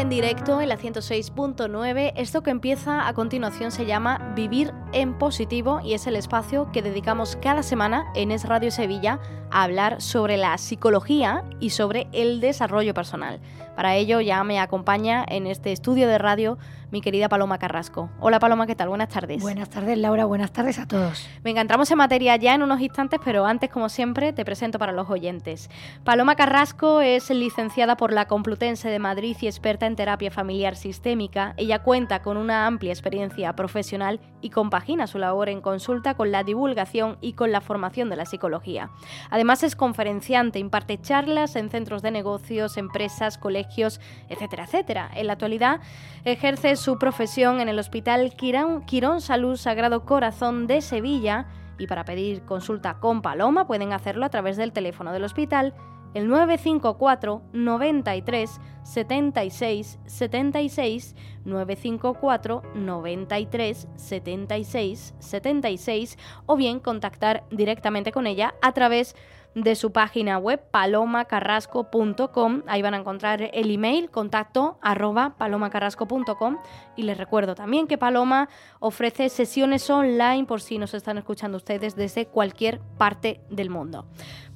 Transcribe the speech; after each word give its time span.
En 0.00 0.08
directo 0.08 0.60
en 0.60 0.68
la 0.68 0.78
106.9. 0.78 2.12
Esto 2.16 2.42
que 2.42 2.50
empieza 2.50 3.06
a 3.06 3.14
continuación 3.14 3.70
se 3.70 3.86
llama 3.86 4.32
Vivir 4.34 4.72
en 4.94 5.12
Positivo 5.18 5.80
y 5.82 5.94
es 5.94 6.06
el 6.06 6.14
espacio 6.14 6.70
que 6.72 6.80
dedicamos 6.80 7.36
cada 7.42 7.62
semana 7.64 8.06
en 8.14 8.30
Es 8.30 8.44
Radio 8.44 8.70
Sevilla 8.70 9.18
a 9.50 9.64
hablar 9.64 10.00
sobre 10.00 10.36
la 10.36 10.56
psicología 10.56 11.44
y 11.58 11.70
sobre 11.70 12.06
el 12.12 12.40
desarrollo 12.40 12.94
personal. 12.94 13.40
Para 13.74 13.96
ello 13.96 14.20
ya 14.20 14.42
me 14.44 14.60
acompaña 14.60 15.24
en 15.28 15.48
este 15.48 15.72
estudio 15.72 16.06
de 16.06 16.18
radio 16.18 16.58
mi 16.92 17.00
querida 17.00 17.28
Paloma 17.28 17.58
Carrasco. 17.58 18.08
Hola 18.20 18.38
Paloma, 18.38 18.68
¿qué 18.68 18.76
tal? 18.76 18.88
Buenas 18.88 19.08
tardes. 19.08 19.42
Buenas 19.42 19.68
tardes 19.68 19.98
Laura, 19.98 20.26
buenas 20.26 20.52
tardes 20.52 20.78
a 20.78 20.86
todos. 20.86 21.28
Venga, 21.42 21.60
entramos 21.60 21.90
en 21.90 21.98
materia 21.98 22.36
ya 22.36 22.54
en 22.54 22.62
unos 22.62 22.80
instantes, 22.80 23.18
pero 23.24 23.46
antes, 23.46 23.68
como 23.70 23.88
siempre, 23.88 24.32
te 24.32 24.44
presento 24.44 24.78
para 24.78 24.92
los 24.92 25.10
oyentes. 25.10 25.70
Paloma 26.04 26.36
Carrasco 26.36 27.00
es 27.00 27.30
licenciada 27.30 27.96
por 27.96 28.12
la 28.12 28.28
Complutense 28.28 28.88
de 28.90 29.00
Madrid 29.00 29.36
y 29.40 29.48
experta 29.48 29.86
en 29.86 29.96
terapia 29.96 30.30
familiar 30.30 30.76
sistémica. 30.76 31.54
Ella 31.56 31.80
cuenta 31.80 32.22
con 32.22 32.36
una 32.36 32.66
amplia 32.66 32.92
experiencia 32.92 33.56
profesional 33.56 34.20
y 34.40 34.50
compagina 34.50 34.83
su 35.06 35.18
labor 35.18 35.48
en 35.48 35.60
consulta 35.60 36.14
con 36.14 36.30
la 36.30 36.44
divulgación 36.44 37.16
y 37.20 37.32
con 37.32 37.52
la 37.52 37.60
formación 37.60 38.10
de 38.10 38.16
la 38.16 38.26
psicología. 38.26 38.90
Además 39.30 39.62
es 39.62 39.76
conferenciante, 39.76 40.58
imparte 40.58 41.00
charlas 41.00 41.56
en 41.56 41.70
centros 41.70 42.02
de 42.02 42.10
negocios, 42.10 42.76
empresas, 42.76 43.38
colegios, 43.38 44.00
etcétera, 44.28 44.64
etcétera. 44.64 45.10
En 45.14 45.26
la 45.26 45.34
actualidad 45.34 45.80
ejerce 46.24 46.76
su 46.76 46.98
profesión 46.98 47.60
en 47.60 47.68
el 47.68 47.78
Hospital 47.78 48.34
Quirón, 48.34 48.84
Quirón 48.84 49.20
Salud 49.20 49.56
Sagrado 49.56 50.04
Corazón 50.04 50.66
de 50.66 50.80
Sevilla 50.80 51.46
y 51.78 51.86
para 51.86 52.04
pedir 52.04 52.42
consulta 52.42 53.00
con 53.00 53.22
Paloma 53.22 53.66
pueden 53.66 53.92
hacerlo 53.92 54.24
a 54.24 54.28
través 54.28 54.56
del 54.56 54.72
teléfono 54.72 55.12
del 55.12 55.24
hospital 55.24 55.74
el 56.14 56.28
954 56.28 57.42
93 57.52 58.60
76 58.84 59.98
76 60.06 61.14
954 61.44 62.62
93 62.74 63.88
76 63.96 65.14
76 65.18 66.18
o 66.46 66.56
bien 66.56 66.80
contactar 66.80 67.44
directamente 67.50 68.12
con 68.12 68.26
ella 68.26 68.54
a 68.62 68.72
través 68.72 69.14
de 69.14 69.18
de 69.54 69.74
su 69.76 69.92
página 69.92 70.38
web 70.38 70.60
palomacarrasco.com. 70.70 72.62
Ahí 72.66 72.82
van 72.82 72.94
a 72.94 72.98
encontrar 72.98 73.50
el 73.52 73.70
email 73.70 74.10
contacto 74.10 74.78
arroba 74.82 75.36
palomacarrasco.com 75.38 76.58
y 76.96 77.02
les 77.02 77.16
recuerdo 77.16 77.54
también 77.54 77.86
que 77.86 77.98
Paloma 77.98 78.48
ofrece 78.80 79.28
sesiones 79.28 79.88
online 79.88 80.44
por 80.46 80.60
si 80.60 80.78
nos 80.78 80.94
están 80.94 81.18
escuchando 81.18 81.56
ustedes 81.56 81.94
desde 81.94 82.26
cualquier 82.26 82.80
parte 82.98 83.40
del 83.48 83.70
mundo. 83.70 84.06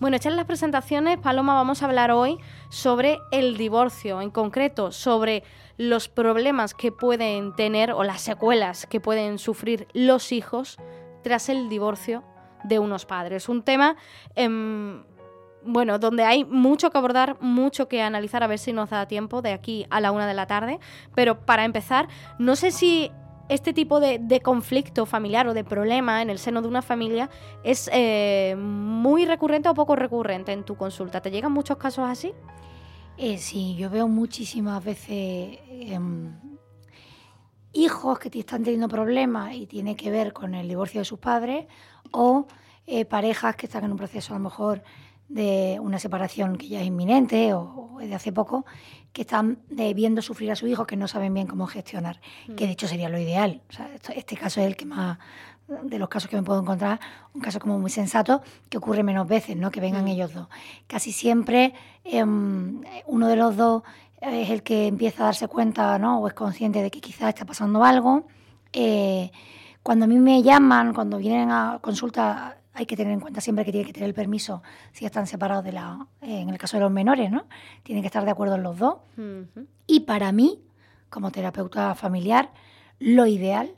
Bueno, 0.00 0.16
echar 0.16 0.32
las 0.32 0.46
presentaciones, 0.46 1.18
Paloma, 1.18 1.54
vamos 1.54 1.82
a 1.82 1.86
hablar 1.86 2.10
hoy 2.10 2.38
sobre 2.68 3.18
el 3.30 3.56
divorcio, 3.56 4.20
en 4.20 4.30
concreto 4.30 4.92
sobre 4.92 5.42
los 5.76 6.08
problemas 6.08 6.74
que 6.74 6.90
pueden 6.90 7.54
tener 7.54 7.92
o 7.92 8.02
las 8.02 8.20
secuelas 8.20 8.86
que 8.86 9.00
pueden 9.00 9.38
sufrir 9.38 9.86
los 9.92 10.32
hijos 10.32 10.76
tras 11.22 11.48
el 11.48 11.68
divorcio 11.68 12.24
de 12.64 12.78
unos 12.78 13.06
padres. 13.06 13.48
Un 13.48 13.62
tema, 13.62 13.96
em, 14.34 15.02
bueno, 15.62 15.98
donde 15.98 16.24
hay 16.24 16.44
mucho 16.44 16.90
que 16.90 16.98
abordar, 16.98 17.36
mucho 17.40 17.88
que 17.88 18.02
analizar, 18.02 18.42
a 18.42 18.46
ver 18.46 18.58
si 18.58 18.72
nos 18.72 18.90
da 18.90 19.06
tiempo 19.06 19.42
de 19.42 19.52
aquí 19.52 19.86
a 19.90 20.00
la 20.00 20.12
una 20.12 20.26
de 20.26 20.34
la 20.34 20.46
tarde. 20.46 20.78
Pero 21.14 21.40
para 21.44 21.64
empezar, 21.64 22.08
no 22.38 22.56
sé 22.56 22.70
si 22.70 23.10
este 23.48 23.72
tipo 23.72 24.00
de, 24.00 24.40
conflicto 24.42 25.06
familiar 25.06 25.48
o 25.48 25.54
de 25.54 25.64
problema 25.64 26.22
en 26.22 26.30
el 26.30 26.38
seno 26.38 26.62
de 26.62 26.68
una 26.68 26.82
familia 26.82 27.30
es 27.64 27.88
eh, 27.92 28.56
muy 28.58 29.24
recurrente 29.24 29.68
o 29.68 29.74
poco 29.74 29.96
recurrente 29.96 30.52
en 30.52 30.64
tu 30.64 30.76
consulta. 30.76 31.20
¿Te 31.20 31.30
llegan 31.30 31.52
muchos 31.52 31.78
casos 31.78 32.04
así? 32.08 32.32
Eh, 33.16 33.38
sí, 33.38 33.74
yo 33.76 33.90
veo 33.90 34.06
muchísimas 34.06 34.84
veces 34.84 35.58
em, 35.68 36.38
hijos 37.72 38.18
que 38.18 38.38
están 38.38 38.62
teniendo 38.62 38.88
problemas 38.88 39.54
y 39.54 39.66
tiene 39.66 39.96
que 39.96 40.10
ver 40.10 40.32
con 40.32 40.54
el 40.54 40.68
divorcio 40.68 41.00
de 41.00 41.04
sus 41.04 41.18
padres 41.18 41.66
o 42.12 42.46
eh, 42.86 43.04
parejas 43.04 43.56
que 43.56 43.66
están 43.66 43.84
en 43.84 43.92
un 43.92 43.98
proceso 43.98 44.34
a 44.34 44.38
lo 44.38 44.44
mejor 44.44 44.82
de 45.28 45.78
una 45.80 45.98
separación 45.98 46.56
que 46.56 46.68
ya 46.68 46.80
es 46.80 46.86
inminente 46.86 47.52
o, 47.52 47.98
de 48.00 48.14
hace 48.14 48.32
poco, 48.32 48.64
que 49.12 49.22
están 49.22 49.58
eh, 49.76 49.92
viendo 49.92 50.22
sufrir 50.22 50.50
a 50.50 50.56
su 50.56 50.66
hijo 50.66 50.86
que 50.86 50.96
no 50.96 51.06
saben 51.06 51.34
bien 51.34 51.46
cómo 51.46 51.66
gestionar, 51.66 52.20
que 52.56 52.66
de 52.66 52.72
hecho 52.72 52.88
sería 52.88 53.08
lo 53.08 53.18
ideal. 53.18 53.60
este 54.14 54.36
caso 54.36 54.60
es 54.60 54.66
el 54.66 54.76
que 54.76 54.86
más, 54.86 55.18
de 55.82 55.98
los 55.98 56.08
casos 56.08 56.30
que 56.30 56.36
me 56.36 56.42
puedo 56.42 56.60
encontrar, 56.60 56.98
un 57.34 57.40
caso 57.40 57.60
como 57.60 57.78
muy 57.78 57.90
sensato, 57.90 58.42
que 58.68 58.78
ocurre 58.78 59.02
menos 59.02 59.28
veces, 59.28 59.56
¿no? 59.56 59.70
que 59.70 59.80
vengan 59.80 60.08
ellos 60.08 60.32
dos. 60.32 60.48
Casi 60.86 61.12
siempre 61.12 61.74
em, 62.04 62.80
uno 63.06 63.28
de 63.28 63.36
los 63.36 63.56
dos 63.56 63.82
es 64.20 64.50
el 64.50 64.62
que 64.62 64.86
empieza 64.86 65.24
a 65.24 65.26
darse 65.26 65.46
cuenta 65.46 65.98
¿no? 65.98 66.20
o 66.20 66.28
es 66.28 66.34
consciente 66.34 66.82
de 66.82 66.90
que 66.90 67.00
quizás 67.00 67.28
está 67.28 67.44
pasando 67.44 67.84
algo. 67.84 68.26
Eh, 68.72 69.30
cuando 69.88 70.04
a 70.04 70.08
mí 70.08 70.18
me 70.18 70.42
llaman, 70.42 70.92
cuando 70.92 71.16
vienen 71.16 71.50
a 71.50 71.78
consulta, 71.80 72.58
hay 72.74 72.84
que 72.84 72.94
tener 72.94 73.10
en 73.10 73.20
cuenta 73.20 73.40
siempre 73.40 73.64
que 73.64 73.72
tiene 73.72 73.86
que 73.86 73.94
tener 73.94 74.06
el 74.06 74.14
permiso 74.14 74.62
si 74.92 75.06
están 75.06 75.26
separados 75.26 75.64
de 75.64 75.72
la, 75.72 76.06
eh, 76.20 76.42
en 76.42 76.50
el 76.50 76.58
caso 76.58 76.76
de 76.76 76.82
los 76.82 76.92
menores, 76.92 77.30
¿no? 77.30 77.46
Tienen 77.84 78.02
que 78.02 78.08
estar 78.08 78.22
de 78.22 78.30
acuerdo 78.30 78.58
los 78.58 78.76
dos. 78.78 78.96
Y 79.86 80.00
para 80.00 80.30
mí, 80.30 80.60
como 81.08 81.30
terapeuta 81.30 81.94
familiar, 81.94 82.52
lo 82.98 83.26
ideal, 83.26 83.70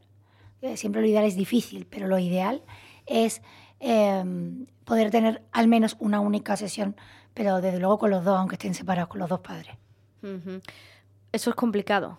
eh, 0.63 0.77
siempre 0.77 1.01
lo 1.01 1.07
ideal 1.07 1.27
es 1.27 1.37
difícil, 1.37 1.87
pero 1.89 2.09
lo 2.09 2.19
ideal 2.19 2.65
es 3.07 3.41
em, 3.79 4.67
poder 4.85 5.13
tener 5.13 5.45
al 5.53 5.69
menos 5.69 5.97
una 6.01 6.19
única 6.19 6.57
sesión, 6.57 6.97
pero 7.35 7.61
desde 7.61 7.79
luego 7.79 8.01
con 8.01 8.11
los 8.11 8.25
dos, 8.25 8.37
aunque 8.37 8.57
estén 8.57 8.75
separados 8.75 9.11
con 9.11 9.21
los 9.21 9.29
dos 9.29 9.39
padres. 9.39 9.77
Eso 11.31 11.51
es 11.51 11.55
complicado. 11.55 12.19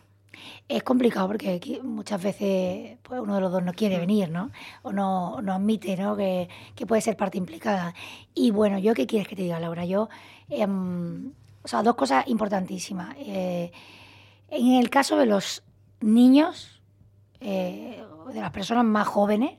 Es 0.67 0.83
complicado 0.83 1.27
porque 1.27 1.79
muchas 1.83 2.21
veces 2.21 2.97
pues, 3.03 3.19
uno 3.19 3.35
de 3.35 3.41
los 3.41 3.51
dos 3.51 3.63
no 3.63 3.73
quiere 3.73 3.99
venir, 3.99 4.29
¿no? 4.29 4.51
O 4.81 4.91
no, 4.91 5.41
no 5.41 5.53
admite, 5.53 5.97
¿no? 5.97 6.15
Que, 6.15 6.47
puede 6.87 7.01
ser 7.01 7.17
parte 7.17 7.37
implicada. 7.37 7.93
Y 8.33 8.51
bueno, 8.51 8.79
yo 8.79 8.93
qué 8.93 9.05
quieres 9.07 9.27
que 9.27 9.35
te 9.35 9.43
diga, 9.43 9.59
Laura? 9.59 9.85
Yo, 9.85 10.09
em, 10.49 11.33
o 11.63 11.67
sea, 11.67 11.83
dos 11.83 11.95
cosas 11.95 12.27
importantísimas. 12.27 13.15
Eh, 13.19 13.71
en 14.49 14.73
el 14.73 14.89
caso 14.89 15.17
de 15.17 15.25
los 15.25 15.63
niños, 15.99 16.81
eh, 17.39 18.03
de 18.33 18.41
las 18.41 18.51
personas 18.51 18.85
más 18.85 19.07
jóvenes, 19.07 19.57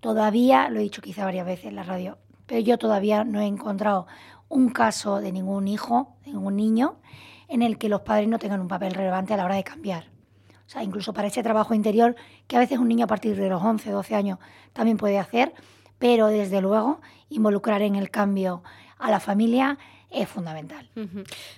todavía, 0.00 0.68
lo 0.68 0.80
he 0.80 0.82
dicho 0.82 1.02
quizá 1.02 1.24
varias 1.24 1.46
veces 1.46 1.66
en 1.66 1.76
la 1.76 1.82
radio, 1.82 2.18
pero 2.46 2.60
yo 2.60 2.78
todavía 2.78 3.24
no 3.24 3.40
he 3.40 3.46
encontrado 3.46 4.06
un 4.48 4.70
caso 4.70 5.20
de 5.20 5.32
ningún 5.32 5.68
hijo, 5.68 6.16
de 6.24 6.32
ningún 6.32 6.56
niño, 6.56 6.96
en 7.50 7.62
el 7.62 7.76
que 7.76 7.88
los 7.88 8.02
padres 8.02 8.28
no 8.28 8.38
tengan 8.38 8.60
un 8.60 8.68
papel 8.68 8.94
relevante 8.94 9.34
a 9.34 9.36
la 9.36 9.44
hora 9.44 9.56
de 9.56 9.64
cambiar. 9.64 10.04
O 10.66 10.72
sea, 10.72 10.84
incluso 10.84 11.12
para 11.12 11.26
ese 11.26 11.42
trabajo 11.42 11.74
interior 11.74 12.14
que 12.46 12.56
a 12.56 12.60
veces 12.60 12.78
un 12.78 12.88
niño 12.88 13.04
a 13.04 13.08
partir 13.08 13.36
de 13.36 13.48
los 13.48 13.60
11, 13.62 13.90
12 13.90 14.14
años 14.14 14.38
también 14.72 14.96
puede 14.96 15.18
hacer, 15.18 15.52
pero 15.98 16.28
desde 16.28 16.60
luego 16.60 17.00
involucrar 17.28 17.82
en 17.82 17.96
el 17.96 18.10
cambio 18.10 18.62
a 18.96 19.10
la 19.10 19.18
familia 19.18 19.78
es 20.10 20.28
fundamental. 20.28 20.88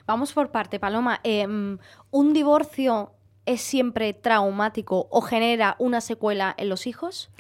Vamos 0.07 0.33
por 0.33 0.51
parte, 0.51 0.81
Paloma. 0.81 1.21
Em, 1.25 1.79
¿Un 2.11 2.33
divorcio 2.33 3.13
es 3.45 3.61
siempre 3.61 4.15
traumático 4.15 5.09
o 5.11 5.21
genera 5.21 5.77
una 5.79 6.01
secuela 6.01 6.55
en 6.57 6.71
los 6.71 6.87
hijos? 6.87 7.31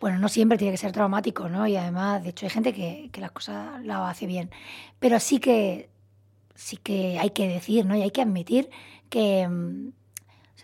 Bueno, 0.00 0.18
no 0.18 0.28
siempre 0.28 0.56
tiene 0.56 0.72
que 0.72 0.78
ser 0.78 0.92
traumático, 0.92 1.48
¿no? 1.48 1.66
Y 1.66 1.76
además, 1.76 2.22
de 2.22 2.30
hecho, 2.30 2.46
hay 2.46 2.50
gente 2.50 2.72
que, 2.72 3.10
que 3.12 3.20
las 3.20 3.32
cosas 3.32 3.84
las 3.84 4.10
hace 4.10 4.26
bien. 4.26 4.50
Pero 4.98 5.20
sí 5.20 5.40
que 5.40 5.90
sí 6.58 6.76
que 6.76 7.18
hay 7.20 7.30
que 7.30 7.48
decir, 7.48 7.86
¿no? 7.86 7.96
Y 7.96 8.02
hay 8.02 8.10
que 8.10 8.20
admitir 8.20 8.68
que, 9.08 9.48
mm, 9.48 9.92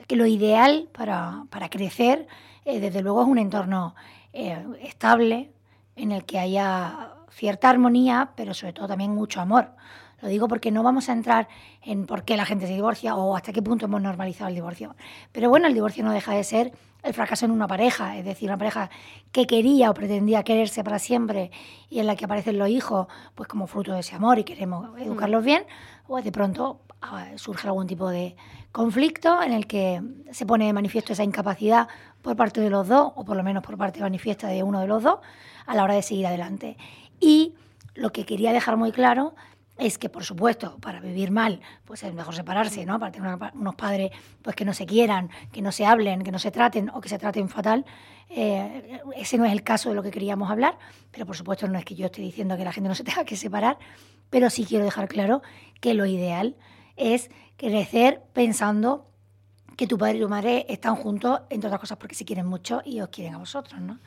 que 0.08 0.16
lo 0.16 0.26
ideal 0.26 0.88
para, 0.92 1.46
crecer, 1.70 2.26
eh, 2.64 2.80
desde 2.80 3.00
luego, 3.00 3.22
es 3.22 3.28
un 3.28 3.38
entorno 3.38 3.94
eh, 4.32 4.62
estable, 4.82 5.52
en 5.96 6.10
el 6.10 6.24
que 6.24 6.40
haya 6.40 7.12
cierta 7.30 7.70
armonía, 7.70 8.32
pero 8.36 8.54
sobre 8.54 8.72
todo 8.72 8.88
también 8.88 9.14
mucho 9.14 9.40
amor. 9.40 9.70
Lo 10.24 10.30
digo 10.30 10.48
porque 10.48 10.70
no 10.70 10.82
vamos 10.82 11.10
a 11.10 11.12
entrar 11.12 11.48
en 11.82 12.06
por 12.06 12.24
qué 12.24 12.38
la 12.38 12.46
gente 12.46 12.66
se 12.66 12.72
divorcia 12.72 13.14
o 13.14 13.36
hasta 13.36 13.52
qué 13.52 13.60
punto 13.60 13.84
hemos 13.84 14.00
normalizado 14.00 14.48
el 14.48 14.54
divorcio. 14.54 14.96
Pero 15.32 15.50
bueno, 15.50 15.66
el 15.66 15.74
divorcio 15.74 16.02
no 16.02 16.12
deja 16.12 16.32
de 16.32 16.42
ser 16.44 16.72
el 17.02 17.12
fracaso 17.12 17.44
en 17.44 17.50
una 17.50 17.66
pareja, 17.66 18.16
es 18.16 18.24
decir, 18.24 18.48
una 18.48 18.56
pareja 18.56 18.88
que 19.32 19.46
quería 19.46 19.90
o 19.90 19.94
pretendía 19.94 20.42
quererse 20.42 20.82
para 20.82 20.98
siempre 20.98 21.50
y 21.90 21.98
en 21.98 22.06
la 22.06 22.16
que 22.16 22.24
aparecen 22.24 22.58
los 22.58 22.70
hijos 22.70 23.06
pues 23.34 23.50
como 23.50 23.66
fruto 23.66 23.92
de 23.92 24.00
ese 24.00 24.14
amor 24.14 24.38
y 24.38 24.44
queremos 24.44 24.92
mm. 24.92 24.98
educarlos 25.00 25.44
bien, 25.44 25.64
pues 26.06 26.24
de 26.24 26.32
pronto 26.32 26.80
ah, 27.02 27.26
surge 27.36 27.68
algún 27.68 27.86
tipo 27.86 28.08
de 28.08 28.34
conflicto 28.72 29.42
en 29.42 29.52
el 29.52 29.66
que 29.66 30.00
se 30.30 30.46
pone 30.46 30.64
de 30.64 30.72
manifiesto 30.72 31.12
esa 31.12 31.22
incapacidad 31.22 31.86
por 32.22 32.34
parte 32.34 32.62
de 32.62 32.70
los 32.70 32.88
dos, 32.88 33.12
o 33.14 33.26
por 33.26 33.36
lo 33.36 33.42
menos 33.42 33.62
por 33.62 33.76
parte 33.76 34.00
manifiesta 34.00 34.48
de 34.48 34.62
uno 34.62 34.80
de 34.80 34.86
los 34.86 35.02
dos, 35.02 35.18
a 35.66 35.74
la 35.74 35.84
hora 35.84 35.92
de 35.92 36.00
seguir 36.00 36.26
adelante. 36.26 36.78
Y 37.20 37.56
lo 37.94 38.10
que 38.10 38.24
quería 38.24 38.54
dejar 38.54 38.78
muy 38.78 38.90
claro 38.90 39.34
es 39.76 39.98
que, 39.98 40.08
por 40.08 40.24
supuesto, 40.24 40.78
para 40.78 41.00
vivir 41.00 41.30
mal, 41.30 41.60
pues 41.84 42.02
es 42.04 42.14
mejor 42.14 42.34
separarse, 42.34 42.86
¿no? 42.86 42.98
Para 42.98 43.10
tener 43.10 43.36
unos 43.54 43.74
padres 43.74 44.12
pues, 44.42 44.54
que 44.54 44.64
no 44.64 44.72
se 44.72 44.86
quieran, 44.86 45.30
que 45.52 45.62
no 45.62 45.72
se 45.72 45.84
hablen, 45.84 46.22
que 46.22 46.30
no 46.30 46.38
se 46.38 46.50
traten 46.50 46.90
o 46.90 47.00
que 47.00 47.08
se 47.08 47.18
traten 47.18 47.48
fatal. 47.48 47.84
Eh, 48.28 49.00
ese 49.16 49.36
no 49.36 49.44
es 49.44 49.52
el 49.52 49.62
caso 49.62 49.88
de 49.88 49.96
lo 49.96 50.02
que 50.02 50.10
queríamos 50.10 50.50
hablar, 50.50 50.78
pero 51.10 51.26
por 51.26 51.36
supuesto 51.36 51.66
no 51.66 51.78
es 51.78 51.84
que 51.84 51.94
yo 51.94 52.06
esté 52.06 52.22
diciendo 52.22 52.56
que 52.56 52.64
la 52.64 52.72
gente 52.72 52.88
no 52.88 52.94
se 52.94 53.04
tenga 53.04 53.24
que 53.24 53.36
separar, 53.36 53.78
pero 54.30 54.48
sí 54.48 54.64
quiero 54.64 54.84
dejar 54.84 55.08
claro 55.08 55.42
que 55.80 55.94
lo 55.94 56.06
ideal 56.06 56.56
es 56.96 57.30
crecer 57.56 58.22
pensando 58.32 59.10
que 59.76 59.88
tu 59.88 59.98
padre 59.98 60.18
y 60.18 60.20
tu 60.20 60.28
madre 60.28 60.66
están 60.68 60.94
juntos, 60.94 61.40
entre 61.50 61.66
otras 61.66 61.80
cosas 61.80 61.98
porque 61.98 62.14
se 62.14 62.24
quieren 62.24 62.46
mucho 62.46 62.80
y 62.84 63.00
os 63.00 63.08
quieren 63.08 63.34
a 63.34 63.38
vosotros, 63.38 63.80
¿no? 63.80 63.98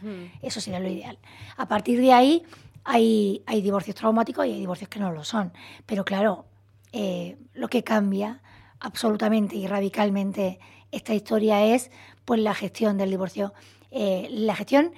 Eso 0.42 0.62
sería 0.62 0.80
lo 0.80 0.88
ideal. 0.88 1.20
A 1.58 1.68
partir 1.68 2.00
de 2.00 2.14
ahí 2.14 2.44
hay, 2.90 3.44
divorcios 3.62 3.96
traumáticos 3.98 4.46
y 4.46 4.54
hay 4.54 4.60
divorcios 4.60 4.90
que 4.90 5.00
no 5.00 5.12
lo 5.12 5.26
son. 5.26 5.52
Pero 5.86 6.06
claro, 6.06 6.46
eh, 6.94 7.38
lo 7.54 7.68
que 7.68 7.84
cambia 7.84 8.42
absolutamente 8.80 9.58
y 9.58 9.68
radicalmente 9.68 10.60
esta 10.92 11.14
historia 11.14 11.66
es 11.66 11.92
pues 12.24 12.40
la 12.40 12.54
gestión 12.54 12.98
del 12.98 13.10
divorcio, 13.10 13.54
eh, 13.92 14.28
la 14.32 14.56
gestión 14.56 14.94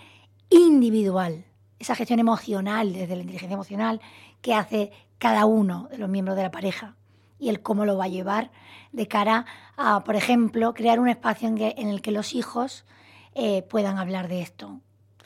individual, 0.49 1.45
esa 1.79 1.95
gestión 1.95 2.19
emocional 2.19 2.93
desde 2.93 3.15
la 3.15 3.21
inteligencia 3.21 3.55
emocional 3.55 4.01
que 4.41 4.53
hace 4.53 4.91
cada 5.17 5.45
uno 5.45 5.87
de 5.89 5.97
los 5.97 6.09
miembros 6.09 6.37
de 6.37 6.43
la 6.43 6.51
pareja 6.51 6.95
y 7.39 7.49
el 7.49 7.61
cómo 7.61 7.85
lo 7.85 7.97
va 7.97 8.05
a 8.05 8.09
llevar 8.09 8.51
de 8.91 9.07
cara 9.07 9.47
a, 9.77 10.03
por 10.03 10.15
ejemplo, 10.15 10.75
crear 10.75 10.99
un 10.99 11.09
espacio 11.09 11.47
en, 11.47 11.87
el 11.87 12.01
que 12.01 12.11
los 12.11 12.35
hijos 12.35 12.85
eh, 13.33 13.63
puedan 13.63 13.97
hablar 13.97 14.27
de 14.27 14.41
esto. 14.41 14.79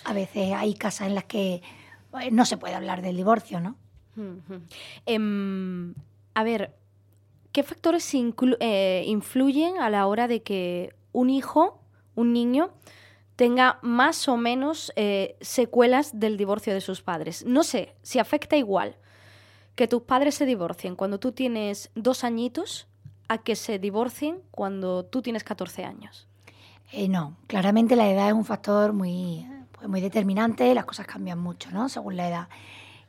A 0.05 0.13
veces 0.13 0.53
hay 0.53 0.75
casas 0.75 1.07
en 1.07 1.15
las 1.15 1.25
que 1.25 1.61
no 2.31 2.45
se 2.45 2.57
puede 2.57 2.75
hablar 2.75 3.01
del 3.01 3.17
divorcio, 3.17 3.59
¿no? 3.59 3.75
Em, 5.05 5.95
a 6.33 6.43
ver, 6.43 6.75
¿qué 7.51 7.63
factores 7.63 8.13
eh, 8.13 9.03
influyen 9.07 9.79
a 9.79 9.89
la 9.89 10.05
hora 10.07 10.27
de 10.27 10.43
que 10.43 10.93
un 11.11 11.29
hijo, 11.29 11.79
un 12.15 12.33
niño, 12.33 12.71
tenga 13.35 13.79
más 13.81 14.27
o 14.27 14.37
menos 14.37 14.93
secuelas 15.41 16.19
del 16.19 16.37
divorcio 16.37 16.73
de 16.73 16.81
sus 16.81 17.01
padres? 17.01 17.45
No 17.45 17.63
sé 17.63 17.95
si 18.03 18.19
afecta 18.19 18.55
igual 18.55 18.97
que 19.75 19.87
tus 19.87 20.03
padres 20.03 20.35
se 20.35 20.45
divorcien 20.45 20.95
cuando 20.95 21.19
tú 21.19 21.31
tienes 21.31 21.89
dos 21.95 22.23
añitos 22.23 22.87
a 23.27 23.39
que 23.39 23.55
se 23.55 23.79
divorcien 23.79 24.41
cuando 24.51 25.05
tú 25.05 25.21
tienes 25.21 25.43
14 25.43 25.83
años? 25.83 26.27
Eh, 26.91 27.07
no, 27.07 27.35
claramente 27.47 27.95
la 27.95 28.09
edad 28.09 28.27
es 28.27 28.33
un 28.33 28.45
factor 28.45 28.93
muy, 28.93 29.47
pues 29.83 29.91
muy 29.91 29.99
determinante, 29.99 30.73
las 30.73 30.85
cosas 30.85 31.05
cambian 31.05 31.39
mucho, 31.39 31.69
¿no? 31.71 31.89
Según 31.89 32.15
la 32.15 32.29
edad. 32.29 32.47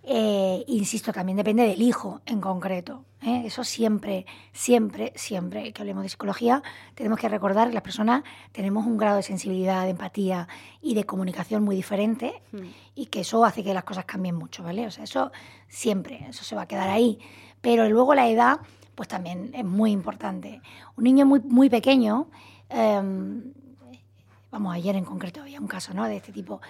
Eh, 0.03 0.65
insisto, 0.67 1.12
también 1.12 1.37
depende 1.37 1.62
del 1.62 1.81
hijo 1.81 2.21
en 2.26 2.41
concreto. 2.41 3.05
¿eh? 3.23 3.44
Eso 3.44 3.62
siempre, 3.62 4.26
siempre, 4.53 5.12
siempre 5.15 5.73
que 5.73 5.82
hablemos 5.82 6.03
de 6.03 6.09
psicología, 6.09 6.65
tenemos 6.97 7.21
que 7.21 7.29
recordar 7.29 7.69
que 7.69 7.75
las 7.75 7.85
personas 7.85 8.25
tenemos 8.50 8.87
un 8.87 8.97
grado 8.97 9.19
de 9.19 9.23
sensibilidad, 9.23 9.85
de 9.85 9.91
empatía 9.91 10.49
y 10.82 10.94
de 10.94 11.05
comunicación 11.05 11.62
muy 11.62 11.76
diferente 11.76 12.43
hmm. 12.50 12.67
y 12.97 13.06
que 13.06 13.21
eso 13.21 13.44
hace 13.44 13.62
que 13.62 13.73
las 13.73 13.85
cosas 13.85 14.05
cambien 14.05 14.35
mucho, 14.35 14.65
¿vale? 14.65 14.85
O 14.85 14.91
sea, 14.91 15.05
eso 15.05 15.31
siempre, 15.69 16.26
eso 16.29 16.43
se 16.43 16.56
va 16.56 16.62
a 16.62 16.67
quedar 16.67 16.88
ahí. 16.88 17.21
Pero 17.61 17.88
luego 17.88 18.17
la 18.17 18.29
edad, 18.29 18.59
pues 18.97 19.09
también 19.09 19.53
es 19.55 19.65
muy 19.65 19.93
importante. 19.93 20.61
Un 20.97 21.05
niño 21.05 21.25
muy, 21.25 21.38
muy 21.38 21.71
pequeño, 21.71 22.26
em, 22.69 23.53
vamos, 24.55 24.73
ayer 24.73 24.95
en 24.95 25.05
concreto 25.05 25.41
había 25.41 25.59
un 25.59 25.67
caso 25.67 25.93
¿no? 25.95 26.05
de 26.05 26.17
este 26.17 26.31
tipo. 26.31 26.61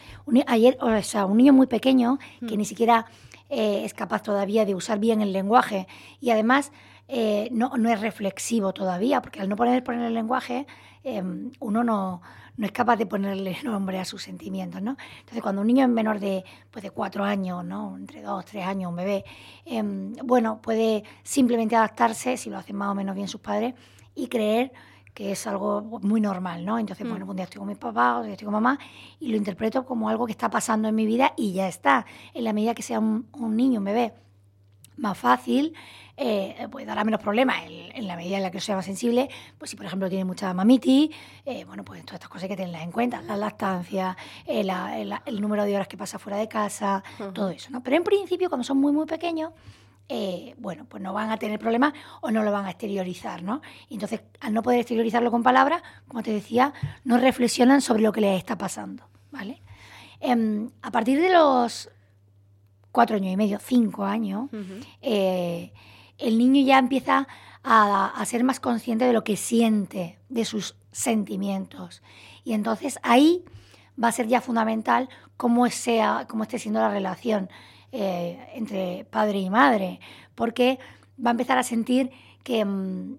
ayer, 0.46 0.78
o 0.80 1.02
sea, 1.02 1.26
un 1.26 1.36
niño 1.36 1.52
muy 1.52 1.66
pequeño 1.66 2.18
que 2.40 2.54
mm. 2.54 2.58
ni 2.58 2.64
siquiera 2.64 3.04
eh, 3.50 3.84
es 3.84 3.92
capaz 3.92 4.22
todavía 4.22 4.64
de 4.64 4.74
usar 4.74 4.98
bien 4.98 5.20
el 5.20 5.34
lenguaje 5.34 5.86
y 6.18 6.30
además 6.30 6.72
eh, 7.08 7.50
no, 7.52 7.76
no, 7.76 7.90
es 7.90 8.00
reflexivo 8.00 8.72
todavía, 8.72 9.20
porque 9.20 9.42
al 9.42 9.50
no 9.50 9.56
poner, 9.56 9.84
poner 9.84 10.06
el 10.06 10.14
lenguaje, 10.14 10.66
em, 11.02 11.50
uno 11.60 11.84
no, 11.84 12.22
no, 12.56 12.66
es 12.66 12.72
capaz 12.72 12.96
de 12.96 13.04
ponerle 13.04 13.54
nombre 13.64 13.98
a 13.98 14.06
sus 14.06 14.22
sentimientos, 14.22 14.80
¿no? 14.80 14.96
Entonces, 15.18 15.42
cuando 15.42 15.60
un 15.60 15.66
niño 15.66 15.84
es 15.84 15.90
menor 15.90 16.20
de, 16.20 16.42
pues 16.70 16.82
de 16.82 16.90
cuatro 16.90 17.22
años, 17.22 17.62
¿no? 17.66 17.98
Entre 17.98 18.22
dos, 18.22 18.46
tres 18.46 18.64
años, 18.64 18.88
un 18.88 18.96
bebé, 18.96 19.26
bueno, 20.24 20.62
puede 20.62 21.04
simplemente 21.22 21.76
adaptarse, 21.76 22.38
si 22.38 22.48
lo 22.48 22.56
hacen 22.56 22.76
más 22.76 22.88
o 22.88 22.94
menos 22.94 23.14
bien 23.14 23.28
sus 23.28 23.42
padres, 23.42 23.74
y 24.14 24.28
creer 24.28 24.72
que 25.14 25.30
es 25.30 25.46
algo 25.46 25.80
muy 26.02 26.20
normal, 26.20 26.64
¿no? 26.64 26.78
Entonces, 26.78 27.08
bueno, 27.08 27.24
mm. 27.24 27.30
un 27.30 27.36
día 27.36 27.44
estoy 27.44 27.60
con 27.60 27.68
mis 27.68 27.78
papás, 27.78 28.16
otro 28.16 28.24
día 28.24 28.32
estoy 28.32 28.46
con 28.46 28.52
mamá, 28.52 28.78
y 29.20 29.28
lo 29.28 29.36
interpreto 29.36 29.86
como 29.86 30.08
algo 30.08 30.26
que 30.26 30.32
está 30.32 30.50
pasando 30.50 30.88
en 30.88 30.94
mi 30.94 31.06
vida 31.06 31.32
y 31.36 31.52
ya 31.52 31.68
está. 31.68 32.04
En 32.34 32.42
la 32.42 32.52
medida 32.52 32.74
que 32.74 32.82
sea 32.82 32.98
un, 32.98 33.26
niño, 33.56 33.78
un 33.78 33.84
bebé, 33.84 34.12
más 34.96 35.16
fácil, 35.16 35.74
eh, 36.16 36.68
pues 36.70 36.86
dará 36.86 37.02
menos 37.04 37.20
problemas 37.20 37.56
en, 37.66 38.06
la 38.06 38.16
medida 38.16 38.36
en 38.36 38.42
la 38.42 38.50
que 38.50 38.60
sea 38.60 38.74
más 38.74 38.84
sensible. 38.84 39.28
Pues 39.56 39.70
si, 39.70 39.76
por 39.76 39.86
ejemplo, 39.86 40.08
tiene 40.08 40.24
mucha 40.24 40.52
mamitis, 40.52 41.10
eh, 41.44 41.64
bueno, 41.64 41.84
pues 41.84 42.00
todas 42.02 42.14
estas 42.14 42.28
cosas 42.28 42.44
hay 42.44 42.48
que 42.50 42.56
tenerlas 42.56 42.82
en 42.82 42.92
cuenta, 42.92 43.22
la 43.22 43.36
lactancia, 43.36 44.16
eh, 44.46 44.64
el, 45.26 45.40
número 45.40 45.64
de 45.64 45.76
horas 45.76 45.88
que 45.88 45.96
pasa 45.96 46.18
fuera 46.18 46.38
de 46.38 46.48
casa, 46.48 47.04
todo 47.32 47.50
eso, 47.50 47.70
¿no? 47.70 47.82
Pero 47.82 47.96
en 47.96 48.04
principio, 48.04 48.48
cuando 48.48 48.64
son 48.64 48.78
muy, 48.78 48.92
muy 48.92 49.06
pequeños, 49.06 49.52
eh, 50.08 50.54
bueno, 50.58 50.84
pues 50.86 51.02
no 51.02 51.12
van 51.12 51.30
a 51.30 51.38
tener 51.38 51.58
problemas 51.58 51.94
o 52.20 52.30
no 52.30 52.42
lo 52.42 52.52
van 52.52 52.66
a 52.66 52.70
exteriorizar, 52.70 53.42
¿no? 53.42 53.62
Y 53.88 53.94
entonces, 53.94 54.20
al 54.40 54.52
no 54.52 54.62
poder 54.62 54.80
exteriorizarlo 54.80 55.30
con 55.30 55.42
palabras, 55.42 55.82
como 56.08 56.22
te 56.22 56.32
decía, 56.32 56.74
no 57.04 57.18
reflexionan 57.18 57.80
sobre 57.80 58.02
lo 58.02 58.12
que 58.12 58.20
les 58.20 58.38
está 58.38 58.58
pasando, 58.58 59.08
¿vale? 59.30 59.62
Em, 60.20 60.70
a 60.82 60.90
partir 60.90 61.20
de 61.20 61.32
los 61.32 61.90
cuatro 62.92 63.16
años 63.16 63.32
y 63.32 63.36
medio, 63.36 63.58
cinco 63.58 64.04
años, 64.04 64.48
eh, 65.02 65.72
el 66.18 66.38
niño 66.38 66.64
ya 66.64 66.78
empieza 66.78 67.26
a, 67.62 68.24
ser 68.26 68.44
más 68.44 68.60
consciente 68.60 69.04
de 69.04 69.12
lo 69.12 69.24
que 69.24 69.36
siente, 69.36 70.18
de 70.28 70.44
sus 70.44 70.76
sentimientos. 70.92 72.02
Y 72.44 72.52
entonces 72.52 72.98
ahí 73.02 73.44
va 74.02 74.08
a 74.08 74.12
ser 74.12 74.28
ya 74.28 74.40
fundamental 74.40 75.08
cómo, 75.36 75.68
sea, 75.70 76.26
cómo 76.28 76.44
esté 76.44 76.58
siendo 76.58 76.80
la 76.80 76.90
relación 76.90 77.48
eh, 77.96 78.48
entre 78.54 79.04
padre 79.04 79.38
y 79.38 79.48
madre, 79.48 80.00
porque 80.34 80.80
va 81.24 81.30
a 81.30 81.36
empezar 81.36 81.58
a 81.58 81.62
sentir 81.62 82.10
mm, 82.48 83.12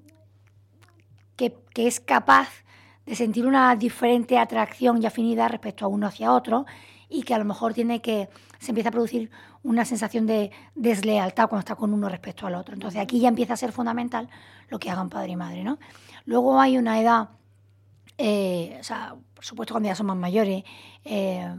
que, 1.38 1.55
que, 1.74 1.88
es 1.88 2.01
capaz 2.01 2.50
de 3.05 3.15
sentir 3.15 3.46
una 3.46 3.74
diferente 3.77 4.38
atracción 4.38 5.01
y 5.01 5.05
afinidad 5.05 5.50
respecto 5.50 5.86
a 5.86 5.88
uno 5.88 6.08
hacia 6.08 6.34
otro 6.34 6.65
y 7.08 7.24
que 7.24 7.34
a 7.34 7.38
lo 7.38 7.46
mejor 7.46 7.74
tiene 7.74 8.01
que 8.01 8.27
se 8.60 8.72
empieza 8.72 8.89
a 8.89 8.91
producir 8.91 9.32
una 9.63 9.86
sensación 9.86 10.25
de 10.25 10.51
deslealtad 10.75 11.48
cuando 11.48 11.62
está 11.62 11.75
con 11.75 11.94
uno 11.94 12.10
respecto 12.10 12.46
al 12.46 12.55
otro. 12.55 12.74
Entonces 12.74 13.00
aquí 13.00 13.22
ya 13.22 13.29
empieza 13.29 13.53
a 13.53 13.58
ser 13.58 13.72
fundamental 13.72 14.27
lo 14.67 14.77
que 14.77 14.89
hagan 14.89 15.10
padre 15.10 15.32
y 15.32 15.36
madre, 15.38 15.63
¿no? 15.63 15.79
Luego 16.25 16.60
hay 16.60 16.77
una 16.77 17.00
edad, 17.00 17.29
eh, 18.17 18.75
o 18.77 18.84
sea, 18.84 19.15
por 19.34 19.46
supuesto 19.46 19.74
cuando 19.74 19.88
ya 19.88 19.96
son 19.96 20.08
más 20.08 20.17
mayores, 20.17 20.65
eh, 21.05 21.55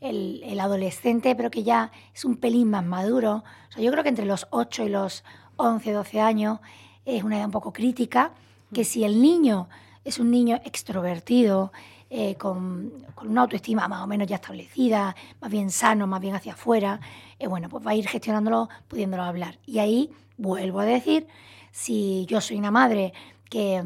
el, 0.00 0.58
adolescente, 0.60 1.34
pero 1.34 1.50
que 1.50 1.62
ya 1.62 1.90
es 2.14 2.24
un 2.24 2.36
pelín 2.36 2.70
más 2.70 2.84
maduro. 2.84 3.44
yo 3.76 3.90
creo 3.90 4.02
que 4.02 4.08
entre 4.08 4.26
los 4.26 4.46
8 4.50 4.84
y 4.84 4.88
los 4.88 5.24
11, 5.56 5.92
12 5.92 6.20
años 6.20 6.60
es 7.04 7.24
una 7.24 7.36
edad 7.36 7.46
un 7.46 7.52
poco 7.52 7.72
crítica, 7.72 8.32
que 8.72 8.84
si 8.84 9.04
el 9.04 9.20
niño 9.20 9.68
es 10.04 10.18
un 10.18 10.30
niño 10.30 10.60
extrovertido, 10.64 11.72
eh, 12.10 12.36
con, 12.36 12.92
una 13.22 13.42
autoestima 13.42 13.86
más 13.88 14.02
o 14.02 14.06
menos 14.06 14.26
ya 14.26 14.36
establecida, 14.36 15.14
más 15.40 15.50
bien 15.50 15.70
sano, 15.70 16.06
más 16.06 16.20
bien 16.20 16.34
hacia 16.34 16.52
afuera, 16.52 17.00
eh, 17.38 17.46
bueno, 17.46 17.68
pues 17.68 17.86
va 17.86 17.90
a 17.90 17.94
ir 17.94 18.08
gestionándolo, 18.08 18.68
pudiéndolo 18.88 19.22
hablar. 19.24 19.58
Y 19.66 19.78
ahí 19.78 20.10
vuelvo 20.36 20.80
a 20.80 20.84
decir, 20.84 21.26
si 21.70 22.24
yo 22.26 22.40
soy 22.40 22.56
una 22.56 22.70
madre 22.70 23.12
que, 23.50 23.82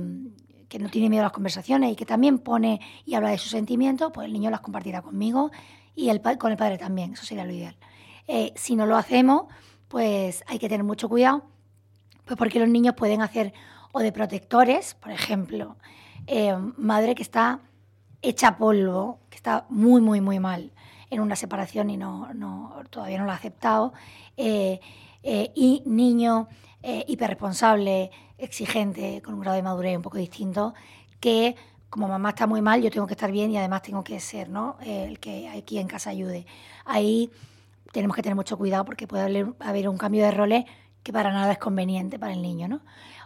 que 0.69 0.79
no 0.79 0.89
tiene 0.89 1.09
miedo 1.09 1.23
a 1.23 1.27
las 1.27 1.33
conversaciones 1.33 1.93
y 1.93 1.97
que 1.97 2.07
también 2.07 2.39
pone 2.39 2.81
y 3.05 3.15
habla 3.15 3.31
de 3.31 3.39
sus 3.39 3.51
sentimientos, 3.51 4.13
pues 4.13 4.27
el 4.27 4.33
niño 4.33 4.51
las 4.51 4.61
compartirá 4.61 5.03
conmigo 5.03 5.51
y 5.95 6.09
el, 6.09 6.21
con 6.39 6.53
el 6.53 6.59
padre 6.59 6.79
también, 6.79 7.13
eso 7.13 7.25
sería 7.25 7.45
lo 7.45 7.53
ideal. 7.53 7.77
Eh, 8.27 8.53
si 8.57 8.77
no 8.77 8.87
lo 8.87 8.97
hacemos, 8.97 9.47
pues 9.89 10.45
hay 10.47 10.59
que 10.59 10.69
tener 10.69 10.85
mucho 10.85 11.09
cuidado, 11.09 11.43
pues 12.25 12.39
porque 12.39 12.59
los 12.59 12.69
niños 12.69 12.95
pueden 12.95 13.21
hacer 13.21 13.53
o 13.93 14.01
de 14.01 14.13
protectores, 14.13 14.95
por 14.95 15.13
ejemplo, 15.13 15.77
eh, 16.27 16.57
madre 16.77 17.15
que 17.15 17.23
está 17.23 17.61
hecha 18.23 18.57
polvo, 18.57 19.19
que 19.29 19.37
está 19.37 19.67
muy, 19.69 20.01
muy, 20.01 20.21
muy 20.21 20.39
mal 20.39 20.73
en 21.11 21.21
una 21.21 21.37
separación 21.37 21.91
y 21.91 21.97
no, 21.97 22.33
no 22.33 22.75
todavía 22.89 23.19
no 23.19 23.25
lo 23.25 23.33
ha 23.33 23.35
aceptado, 23.35 23.93
eh, 24.37 24.81
y 25.25 25.83
niño 25.85 26.49
hiperresponsable, 26.83 28.11
exigente, 28.39 29.23
con 29.23 29.35
un 29.35 29.41
grado 29.41 29.57
de 29.57 29.63
madurez 29.63 29.97
un 29.97 30.03
poco 30.03 30.19
distinto, 30.19 30.75
que 31.21 31.55
como 31.93 32.09
mamá 32.09 32.31
está 32.31 32.47
muy 32.47 32.63
mal, 32.63 32.81
yo 32.81 32.91
tengo 32.91 33.07
que 33.07 33.13
estar 33.13 33.31
bien 33.31 33.51
y 33.51 33.59
además 33.59 33.83
tengo 33.83 34.03
que 34.03 34.19
ser 34.19 34.49
¿no? 34.49 34.79
el 34.81 35.19
que 35.21 35.51
aquí 35.51 35.77
en 35.77 35.87
casa 35.87 36.09
ayude. 36.09 36.47
Ahí 36.87 37.31
tenemos 37.93 38.17
que 38.17 38.23
tener 38.23 38.35
mucho 38.35 38.57
cuidado 38.57 38.87
porque 38.87 39.07
puede 39.07 39.25
haber, 39.61 39.89
un 39.91 39.99
cambio 39.99 40.25
de 40.25 40.31
roles 40.31 40.65
que 41.03 41.13
para 41.13 41.31
nada 41.35 41.53
es 41.53 41.59
conveniente 41.59 42.19
para 42.19 42.33
el 42.33 42.41
niño. 42.41 42.67
¿no? 42.67 42.81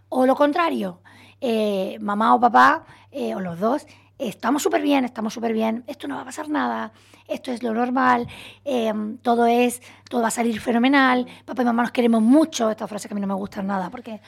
O 0.09 0.27
lo 0.27 0.35
contrario, 0.35 0.99
eh, 1.41 1.97
mamá 2.01 2.35
o 2.35 2.41
papá, 2.41 2.85
eh, 3.13 3.37
o 3.37 3.41
los 3.41 3.61
dos, 3.61 3.87
estamos 4.19 4.63
súper 4.63 4.83
bien, 4.83 5.05
estamos 5.05 5.35
súper 5.35 5.53
bien, 5.53 5.85
esto 5.87 6.09
no 6.09 6.17
va 6.17 6.23
a 6.23 6.25
pasar 6.25 6.49
nada, 6.49 6.93
esto 7.29 7.53
es 7.53 7.63
lo 7.63 7.75
normal, 7.75 8.27
eh, 8.65 8.93
todo 9.23 9.47
es, 9.47 9.83
todo 10.09 10.23
va 10.23 10.29
a 10.29 10.31
salir 10.31 10.61
fenomenal, 10.61 11.27
papá 11.45 11.63
y 11.63 11.65
mamá 11.65 11.83
nos 11.83 11.93
queremos 11.93 12.23
mucho, 12.23 12.71
esta 12.71 12.87
frase 12.87 13.09
que 13.09 13.15
a 13.15 13.17
mí 13.17 13.21
no 13.21 13.27
me 13.27 13.35
gusta 13.35 13.63
nada, 13.63 13.91
porque, 13.91 14.21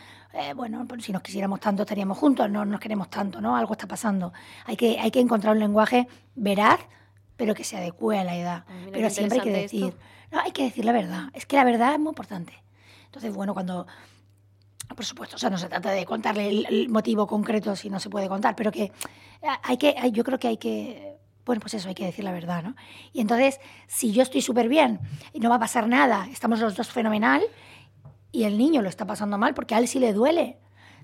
bueno, 0.57 0.85
pues 0.87 1.05
si 1.05 1.13
nos 1.13 1.23
quisiéramos 1.23 1.61
tanto 1.61 1.83
estaríamos 1.83 2.19
juntos, 2.19 2.51
no 2.51 2.65
nos 2.65 2.81
queremos 2.81 3.09
tanto, 3.09 3.41
¿no? 3.41 3.57
Algo 3.57 3.73
está 3.73 3.87
pasando. 3.87 4.33
Hay 4.67 4.77
que, 4.77 4.99
hay 5.01 5.11
que 5.11 5.21
encontrar 5.21 5.55
un 5.55 5.61
lenguaje 5.61 6.07
veraz, 6.35 6.81
pero 7.37 7.55
que 7.55 7.65
se 7.65 7.77
adecue 7.77 8.19
a 8.19 8.25
la 8.25 8.37
edad. 8.37 8.65
pero 8.93 9.11
siempre 9.11 9.39
hay 9.39 9.45
que 9.45 9.53
decir, 9.53 9.95
no, 10.31 10.41
hay 10.41 10.53
que 10.53 10.65
decir 10.65 10.85
la 10.85 10.93
verdad, 10.93 11.31
es 11.33 11.47
que 11.47 11.57
la 11.57 11.65
verdad 11.65 11.95
es 11.95 11.99
muy 11.99 12.11
importante. 12.11 12.53
Entonces, 13.07 13.33
bueno, 13.33 13.55
cuando 13.55 13.87
por 14.95 15.05
supuesto, 15.05 15.37
o 15.37 15.39
sea, 15.39 15.51
no 15.51 15.59
se 15.59 15.69
trata 15.69 15.91
de 15.91 16.05
contarle 16.05 16.49
el, 16.49 16.89
motivo 16.89 17.27
concreto 17.27 17.77
si 17.77 17.91
no 17.91 18.01
se 18.01 18.11
puede 18.11 18.29
contar, 18.29 18.57
pero 18.57 18.73
que 18.73 18.93
hay 19.63 19.77
que, 19.77 19.95
yo 20.13 20.25
creo 20.25 20.39
que 20.39 20.49
hay 20.49 20.57
que, 20.57 21.17
bueno, 21.45 21.61
pues 21.61 21.75
eso, 21.75 21.89
hay 21.89 21.95
que 21.95 22.07
decir 22.07 22.25
la 22.25 22.33
verdad, 22.33 22.63
¿no? 22.63 22.75
Y 23.13 23.21
entonces, 23.21 23.61
si 23.87 24.13
yo 24.13 24.23
estoy 24.23 24.41
súper 24.41 24.69
bien 24.69 25.01
y 25.33 25.41
no 25.41 25.51
va 25.51 25.57
a 25.57 25.61
pasar 25.61 25.89
nada, 25.89 26.27
estamos 26.33 26.61
los 26.61 26.75
dos 26.75 26.89
fenomenal 26.89 27.43
y 28.33 28.45
el 28.45 28.59
niño 28.59 28.83
lo 28.83 28.89
está 28.89 29.07
pasando 29.07 29.39
mal 29.39 29.55
porque 29.55 29.75
a 29.75 29.79
él 29.79 29.89
sí 29.89 29.99
le 29.99 30.13
duele 30.13 30.59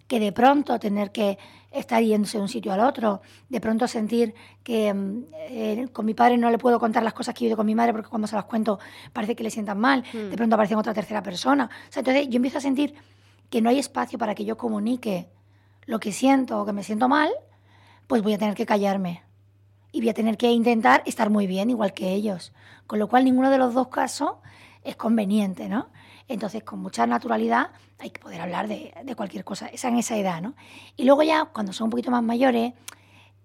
que 0.06 0.20
de 0.20 0.32
pronto 0.32 0.78
tener 0.78 1.12
que 1.12 1.38
estar 1.70 2.02
yéndose 2.02 2.38
de 2.38 2.42
un 2.42 2.48
sitio 2.48 2.72
al 2.72 2.80
otro, 2.80 3.20
de 3.48 3.60
pronto 3.60 3.88
sentir 3.88 4.34
que 4.62 4.92
mm, 4.92 5.24
eh, 5.48 5.88
con 5.92 6.06
mi 6.06 6.14
padre 6.14 6.36
no 6.36 6.50
le 6.50 6.58
puedo 6.58 6.78
contar 6.78 7.02
las 7.02 7.14
cosas 7.14 7.34
que 7.34 7.40
he 7.40 7.44
vivido 7.46 7.56
con 7.56 7.66
mi 7.66 7.74
madre 7.74 7.92
porque 7.92 8.08
cuando 8.08 8.28
se 8.28 8.36
las 8.36 8.44
cuento 8.44 8.78
parece 9.12 9.34
que 9.34 9.42
le 9.42 9.50
sientan 9.50 9.78
mal, 9.78 10.04
de 10.12 10.30
hmm. 10.30 10.36
pronto 10.36 10.54
aparece 10.54 10.76
otra 10.76 10.94
tercera 10.94 11.22
persona. 11.22 11.64
O 11.88 11.92
sea, 11.92 12.00
entonces 12.00 12.28
yo 12.28 12.36
empiezo 12.36 12.58
a 12.58 12.60
sentir 12.60 12.94
que 13.54 13.62
no 13.62 13.70
hay 13.70 13.78
espacio 13.78 14.18
para 14.18 14.34
que 14.34 14.44
yo 14.44 14.56
comunique 14.56 15.28
lo 15.86 16.00
que 16.00 16.10
siento 16.10 16.60
o 16.60 16.66
que 16.66 16.72
me 16.72 16.82
siento 16.82 17.08
mal, 17.08 17.30
pues 18.08 18.20
voy 18.20 18.32
a 18.32 18.38
tener 18.38 18.56
que 18.56 18.66
callarme. 18.66 19.22
Y 19.92 20.00
voy 20.00 20.08
a 20.08 20.12
tener 20.12 20.36
que 20.36 20.50
intentar 20.50 21.04
estar 21.06 21.30
muy 21.30 21.46
bien, 21.46 21.70
igual 21.70 21.94
que 21.94 22.14
ellos. 22.14 22.52
Con 22.88 22.98
lo 22.98 23.08
cual, 23.08 23.24
ninguno 23.24 23.52
de 23.52 23.58
los 23.58 23.72
dos 23.72 23.86
casos 23.86 24.38
es 24.82 24.96
conveniente, 24.96 25.68
¿no? 25.68 25.86
Entonces, 26.26 26.64
con 26.64 26.80
mucha 26.80 27.06
naturalidad 27.06 27.70
hay 28.00 28.10
que 28.10 28.20
poder 28.20 28.40
hablar 28.40 28.66
de, 28.66 28.92
cualquier 29.16 29.44
cosa, 29.44 29.68
esa 29.68 29.86
en 29.86 29.98
esa 29.98 30.16
edad, 30.16 30.42
¿no? 30.42 30.56
Y 30.96 31.04
luego 31.04 31.22
ya, 31.22 31.44
cuando 31.44 31.72
son 31.72 31.84
un 31.84 31.90
poquito 31.90 32.10
más 32.10 32.24
mayores, 32.24 32.72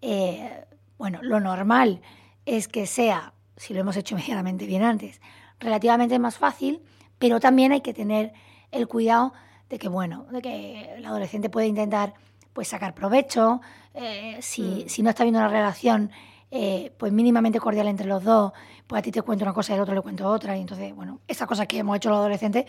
eh, 0.02 0.66
bueno, 0.98 1.20
lo 1.22 1.40
normal 1.40 2.02
es 2.48 2.68
que 2.68 2.88
sea, 2.88 3.34
si 3.58 3.76
lo 3.76 3.82
hemos 3.82 3.96
hecho 3.96 4.16
medianamente 4.16 4.66
bien 4.66 4.82
antes, 4.82 5.22
relativamente 5.60 6.18
más 6.18 6.40
fácil, 6.40 6.82
pero 7.20 7.40
también 7.40 7.74
hay 7.74 7.82
que 7.82 7.94
tener 7.94 8.34
el 8.72 8.88
cuidado 8.88 9.34
de 9.70 9.80
que, 9.80 9.88
bueno, 9.88 10.26
de 10.32 10.42
que 10.42 10.96
el 10.96 11.06
adolescente 11.06 11.50
puede 11.50 11.68
intentar 11.68 12.14
pues 12.54 12.68
sacar 12.68 12.94
provecho, 12.94 13.62
eh, 13.94 14.38
si, 14.42 14.86
mm. 14.86 14.90
si, 14.90 15.04
no 15.04 15.10
está 15.12 15.24
viendo 15.24 15.40
una 15.40 15.48
relación 15.48 16.12
eh, 16.52 16.92
pues 16.98 17.12
mínimamente 17.12 17.60
cordial 17.60 17.88
entre 17.88 18.08
los 18.08 18.24
dos, 18.24 18.52
pues 18.88 19.00
a 19.00 19.04
ti 19.04 19.12
te 19.12 19.22
cuento 19.22 19.46
una 19.46 19.54
cosa 19.54 19.74
y 19.74 19.76
al 19.76 19.82
otro 19.82 19.94
le 19.94 20.02
cuento 20.02 20.28
otra, 20.28 20.58
y 20.58 20.62
entonces, 20.62 20.94
bueno, 20.96 21.20
esas 21.28 21.48
cosas 21.48 21.68
que 21.68 21.78
hemos 21.78 21.96
hecho 21.96 22.10
los 22.10 22.18
adolescentes 22.18 22.66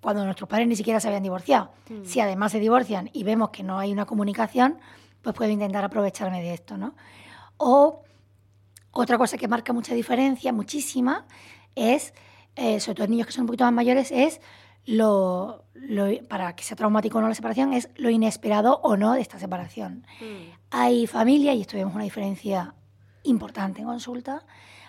cuando 0.00 0.24
nuestros 0.24 0.48
padres 0.48 0.68
ni 0.68 0.76
siquiera 0.76 1.00
se 1.00 1.08
habían 1.08 1.22
divorciado. 1.22 1.70
Mm. 1.88 2.04
Si 2.04 2.20
además 2.20 2.52
se 2.52 2.60
divorcian 2.60 3.10
y 3.12 3.24
vemos 3.24 3.50
que 3.50 3.62
no 3.62 3.78
hay 3.78 3.92
una 3.92 4.04
comunicación, 4.04 4.78
pues 5.22 5.34
puedo 5.34 5.50
intentar 5.50 5.84
aprovecharme 5.84 6.42
de 6.42 6.54
esto, 6.54 6.76
¿no? 6.76 6.94
O 7.56 8.02
otra 8.92 9.18
cosa 9.18 9.36
que 9.36 9.48
marca 9.48 9.72
mucha 9.72 9.94
diferencia, 9.94 10.52
muchísima, 10.52 11.26
es, 11.74 12.14
eh, 12.56 12.78
sobre 12.80 12.96
todo 12.96 13.04
en 13.06 13.10
niños 13.12 13.26
que 13.26 13.32
son 13.32 13.42
un 13.42 13.46
poquito 13.48 13.64
más 13.64 13.72
mayores, 13.72 14.12
es 14.12 14.40
lo, 14.88 15.66
para 16.28 16.56
que 16.56 16.64
sea 16.64 16.74
traumático 16.74 17.18
o 17.18 17.20
no 17.20 17.28
la 17.28 17.34
separación, 17.34 17.74
es 17.74 17.90
lo 17.96 18.08
inesperado 18.08 18.80
o 18.82 18.96
no 18.96 19.12
de 19.12 19.20
esta 19.20 19.38
separación. 19.38 20.06
Mm. 20.18 20.50
Hay 20.70 21.06
familias, 21.06 21.56
y 21.56 21.60
esto 21.60 21.76
vemos 21.76 21.94
una 21.94 22.04
diferencia 22.04 22.74
importante 23.22 23.82
en 23.82 23.86
consulta, 23.86 24.46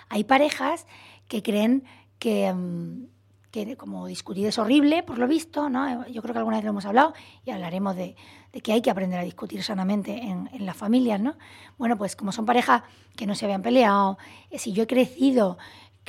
hay 0.08 0.24
parejas 0.24 0.88
que 1.27 1.44
creen 1.44 1.84
que, 2.18 2.51
mm, 2.53 3.08
que 3.51 3.75
como 3.75 4.08
discutir 4.08 4.48
es 4.48 4.58
horrible, 4.58 5.03
por 5.03 5.18
lo 5.18 5.27
visto, 5.27 5.70
¿no? 5.70 6.08
Yo 6.08 6.22
creo 6.22 6.32
que 6.34 6.39
alguna 6.39 6.58
vez 6.58 6.63
lo 6.63 6.70
hemos 6.70 6.86
hablado 6.86 7.13
y 7.44 7.51
hablaremos 7.51 7.98
de, 7.98 8.15
de 8.53 8.62
que 8.62 8.72
hay 8.72 8.82
que 8.82 8.91
aprender 8.91 9.20
a 9.20 9.24
discutir 9.24 9.63
sanamente 9.63 10.13
en, 10.13 10.50
en, 10.53 10.65
las 10.65 10.77
familias, 10.77 11.20
¿no? 11.20 11.36
Bueno, 11.77 11.98
pues 11.98 12.15
como 12.15 12.32
son 12.32 12.46
parejas 12.46 12.84
que 13.18 13.27
no 13.27 13.36
se 13.36 13.44
habían 13.44 13.63
peleado, 13.63 14.18
eh, 14.50 14.60
si 14.60 14.72
yo 14.72 14.84
he 14.84 14.88
crecido 14.88 15.58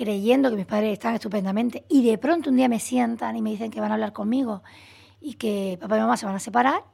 creyendo 0.01 0.49
que 0.49 0.57
mis 0.57 0.65
padres 0.65 0.95
están 0.95 1.15
estupendamente 1.15 1.85
y 1.87 2.09
de 2.09 2.17
pronto 2.17 2.49
un 2.49 2.57
día 2.57 2.71
me 2.71 2.81
sientan 2.81 3.37
y 3.37 3.43
me 3.43 3.51
dicen 3.51 3.71
que 3.71 3.83
van 3.83 3.91
a 3.91 3.95
hablar 3.95 4.15
conmigo 4.15 4.63
y 5.21 5.35
que 5.35 5.77
papá 5.79 5.99
y 5.99 6.01
mamá 6.01 6.17
se 6.17 6.25
van 6.25 6.35
a 6.35 6.39
separar, 6.39 6.85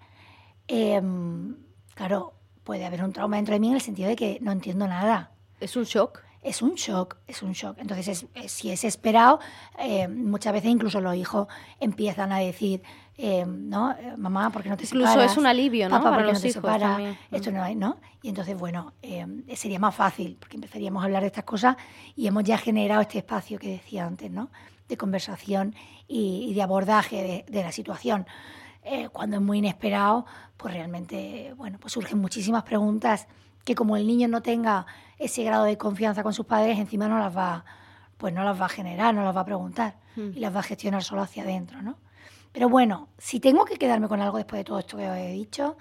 em, 0.66 1.54
claro, 1.94 2.32
puede 2.64 2.84
haber 2.84 3.04
un 3.04 3.12
trauma 3.12 3.36
dentro 3.36 3.54
de 3.54 3.60
mí 3.60 3.68
en 3.68 3.74
el 3.74 3.80
sentido 3.80 4.08
de 4.08 4.16
que 4.16 4.38
no 4.40 4.50
entiendo 4.50 4.88
nada. 4.88 5.30
¿Es 5.60 5.76
un 5.76 5.84
shock? 5.84 6.24
Es 6.42 6.62
un 6.62 6.74
shock, 6.74 7.18
es 7.28 7.42
un 7.42 7.52
shock. 7.52 7.78
Entonces, 7.78 8.26
si 8.48 8.70
es 8.72 8.82
esperado, 8.82 9.38
eh, 9.78 10.08
muchas 10.08 10.52
veces 10.52 10.70
incluso 10.72 11.00
los 11.00 11.14
hijos 11.14 11.46
empiezan 11.78 12.32
a 12.32 12.40
decir, 12.40 12.82
eh, 13.18 13.46
¿no? 13.46 13.92
Eh, 13.92 14.14
mamá, 14.16 14.50
¿por 14.50 14.62
qué 14.62 14.68
no 14.68 14.76
te 14.76 14.84
separas? 14.84 15.14
Incluso 15.14 15.32
es 15.32 15.38
un 15.38 15.46
alivio, 15.46 15.88
¿no? 15.88 15.96
Papá, 15.96 16.16
¿por 16.16 16.26
qué 16.26 16.32
no 16.32 16.40
te 16.40 16.52
separas? 16.52 17.16
Esto 17.30 17.50
no 17.50 17.62
hay, 17.62 17.74
¿no? 17.74 17.98
Y 18.22 18.28
entonces, 18.28 18.58
bueno, 18.58 18.92
eh, 19.02 19.26
sería 19.54 19.78
más 19.78 19.94
fácil, 19.94 20.36
porque 20.38 20.56
empezaríamos 20.56 21.02
a 21.02 21.06
hablar 21.06 21.22
de 21.22 21.28
estas 21.28 21.44
cosas 21.44 21.76
y 22.14 22.26
hemos 22.26 22.44
ya 22.44 22.58
generado 22.58 23.00
este 23.00 23.18
espacio 23.18 23.58
que 23.58 23.68
decía 23.68 24.06
antes, 24.06 24.30
¿no? 24.30 24.50
De 24.88 24.96
conversación 24.96 25.74
y, 26.06 26.52
de 26.54 26.62
abordaje 26.62 27.44
de, 27.48 27.62
la 27.62 27.72
situación. 27.72 28.26
cuando 29.12 29.36
es 29.36 29.42
muy 29.42 29.58
inesperado, 29.58 30.26
pues 30.56 30.74
realmente, 30.74 31.54
bueno, 31.56 31.78
pues 31.80 31.92
surgen 31.94 32.18
muchísimas 32.18 32.62
preguntas 32.64 33.26
que 33.64 33.74
como 33.74 33.96
el 33.96 34.06
niño 34.06 34.28
no 34.28 34.42
tenga 34.42 34.86
ese 35.18 35.42
grado 35.42 35.64
de 35.64 35.76
confianza 35.76 36.22
con 36.22 36.32
sus 36.32 36.46
padres, 36.46 36.78
encima 36.78 37.08
no 37.08 37.18
las 37.18 37.36
va, 37.36 37.64
pues 38.16 38.32
no 38.32 38.44
las 38.44 38.60
va 38.60 38.66
a 38.66 38.68
generar, 38.68 39.12
no 39.14 39.24
las 39.24 39.34
va 39.34 39.40
a 39.40 39.44
preguntar 39.44 39.96
hmm. 40.14 40.30
y 40.34 40.40
las 40.40 40.54
va 40.54 40.60
a 40.60 40.62
gestionar 40.62 41.02
solo 41.02 41.22
hacia 41.22 41.42
adentro, 41.42 41.82
¿no? 41.82 41.96
Pero 42.56 42.70
bueno, 42.70 43.10
si 43.18 43.38
tengo 43.38 43.66
que 43.66 43.76
quedarme 43.76 44.08
con 44.08 44.22
algo 44.22 44.38
después 44.38 44.60
de 44.60 44.64
todo 44.64 44.78
esto 44.78 44.96
que 44.96 45.06
os 45.06 45.18
he 45.18 45.30
dicho, 45.30 45.76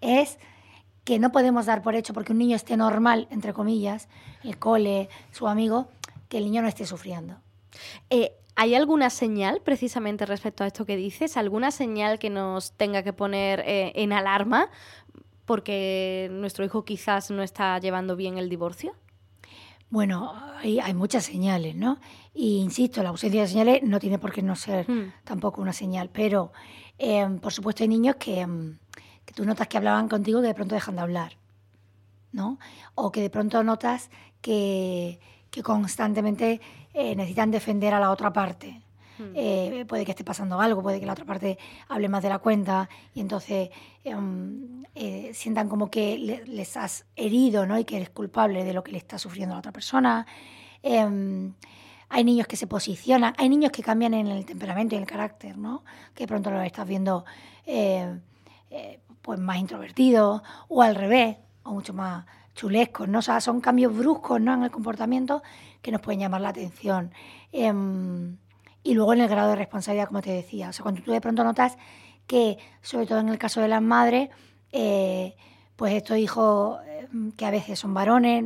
es 0.00 0.38
que 1.02 1.18
no 1.18 1.32
podemos 1.32 1.66
dar 1.66 1.82
por 1.82 1.96
hecho 1.96 2.14
porque 2.14 2.30
un 2.30 2.38
niño 2.38 2.54
esté 2.54 2.76
normal, 2.76 3.26
entre 3.32 3.52
comillas, 3.52 4.08
el 4.44 4.56
cole, 4.56 5.08
su 5.32 5.48
amigo, 5.48 5.88
que 6.28 6.38
el 6.38 6.44
niño 6.44 6.62
no 6.62 6.68
esté 6.68 6.86
sufriendo. 6.86 7.40
Eh, 8.10 8.30
¿Hay 8.54 8.76
alguna 8.76 9.10
señal 9.10 9.60
precisamente 9.60 10.24
respecto 10.24 10.62
a 10.62 10.68
esto 10.68 10.86
que 10.86 10.94
dices? 10.94 11.36
¿Alguna 11.36 11.72
señal 11.72 12.20
que 12.20 12.30
nos 12.30 12.74
tenga 12.74 13.02
que 13.02 13.12
poner 13.12 13.64
eh, 13.66 13.90
en 13.96 14.12
alarma 14.12 14.70
porque 15.46 16.28
nuestro 16.30 16.64
hijo 16.64 16.84
quizás 16.84 17.32
no 17.32 17.42
está 17.42 17.76
llevando 17.80 18.14
bien 18.14 18.38
el 18.38 18.48
divorcio? 18.48 18.94
Bueno, 19.90 20.32
hay, 20.58 20.78
hay 20.78 20.94
muchas 20.94 21.24
señales, 21.24 21.74
¿no? 21.74 21.98
Y 22.32 22.58
insisto, 22.58 23.02
la 23.02 23.08
ausencia 23.08 23.42
de 23.42 23.48
señales 23.48 23.82
no 23.82 23.98
tiene 23.98 24.18
por 24.18 24.32
qué 24.32 24.40
no 24.40 24.54
ser 24.54 24.88
hmm. 24.88 25.12
tampoco 25.24 25.60
una 25.60 25.72
señal, 25.72 26.10
pero 26.12 26.52
em, 26.96 27.40
por 27.40 27.52
supuesto 27.52 27.82
hay 27.82 27.88
niños 27.88 28.16
em, 28.26 28.78
que, 29.24 29.34
tú 29.34 29.44
notas 29.44 29.66
que 29.66 29.76
hablaban 29.76 30.08
contigo 30.08 30.40
que 30.40 30.46
de 30.46 30.54
pronto 30.54 30.76
dejan 30.76 30.94
de 30.94 31.02
hablar, 31.02 31.36
¿no? 32.30 32.58
O 32.94 33.10
que 33.10 33.20
de 33.20 33.30
pronto 33.30 33.64
notas 33.64 34.10
que, 34.40 35.18
que 35.50 35.62
constantemente 35.62 36.60
eh, 36.94 37.16
necesitan 37.16 37.50
defender 37.50 37.92
a 37.92 38.00
la 38.00 38.10
otra 38.10 38.32
parte. 38.32 38.82
Hmm. 39.20 39.32
Eh, 39.34 39.84
puede 39.86 40.06
que 40.06 40.12
esté 40.12 40.24
pasando 40.24 40.60
algo, 40.60 40.82
puede 40.82 40.98
que 40.98 41.04
la 41.04 41.12
otra 41.12 41.26
parte 41.26 41.58
hable 41.88 42.08
más 42.08 42.22
de 42.22 42.30
la 42.30 42.38
cuenta 42.38 42.88
y 43.14 43.20
entonces 43.20 43.68
em, 44.02 44.82
eh, 44.94 45.32
sientan 45.34 45.68
como 45.68 45.90
que 45.90 46.16
les 46.46 46.76
has 46.78 47.04
herido 47.16 47.66
¿no? 47.66 47.78
y 47.78 47.84
que 47.84 47.96
eres 47.96 48.08
culpable 48.08 48.64
de 48.64 48.72
lo 48.72 48.82
que 48.82 48.92
le 48.92 48.98
está 48.98 49.18
sufriendo 49.18 49.52
a 49.52 49.56
la 49.56 49.58
otra 49.60 49.72
persona. 49.72 50.26
Em, 50.82 51.52
hay 52.08 52.24
niños 52.24 52.46
que 52.46 52.56
se 52.56 52.66
posicionan, 52.66 53.34
hay 53.36 53.50
niños 53.50 53.70
que 53.72 53.82
cambian 53.82 54.14
en 54.14 54.26
el 54.28 54.46
temperamento 54.46 54.94
y 54.94 54.98
el 54.98 55.06
carácter, 55.06 55.58
¿no? 55.58 55.84
que 56.14 56.26
pronto 56.26 56.50
lo 56.50 56.60
estás 56.62 56.88
viendo 56.88 57.24
eh, 57.66 58.18
pues 59.20 59.38
más 59.38 59.58
introvertido 59.58 60.42
o 60.68 60.82
al 60.82 60.94
revés, 60.94 61.36
o 61.62 61.72
mucho 61.72 61.92
más 61.92 62.24
chulescos, 62.54 63.06
¿no? 63.06 63.18
O 63.18 63.22
sea, 63.22 63.40
son 63.40 63.60
cambios 63.60 63.96
bruscos 63.96 64.40
¿no? 64.40 64.54
en 64.54 64.64
el 64.64 64.70
comportamiento 64.70 65.42
que 65.82 65.92
nos 65.92 66.00
pueden 66.00 66.20
llamar 66.20 66.40
la 66.40 66.48
atención. 66.48 67.12
Em, 67.52 68.36
y 68.82 68.94
luego 68.94 69.12
en 69.12 69.20
el 69.20 69.28
grado 69.28 69.50
de 69.50 69.56
responsabilidad, 69.56 70.08
como 70.08 70.22
te 70.22 70.32
decía. 70.32 70.70
O 70.70 70.72
sea, 70.72 70.82
cuando 70.82 71.02
tú 71.02 71.12
de 71.12 71.20
pronto 71.20 71.44
notas 71.44 71.76
que, 72.26 72.58
sobre 72.82 73.06
todo 73.06 73.20
en 73.20 73.28
el 73.28 73.38
caso 73.38 73.60
de 73.60 73.68
las 73.68 73.82
madres, 73.82 74.30
eh, 74.72 75.34
pues 75.76 75.94
estos 75.94 76.16
hijos 76.18 76.78
eh, 76.86 77.08
que 77.36 77.46
a 77.46 77.50
veces 77.50 77.78
son 77.78 77.92
varones, 77.94 78.44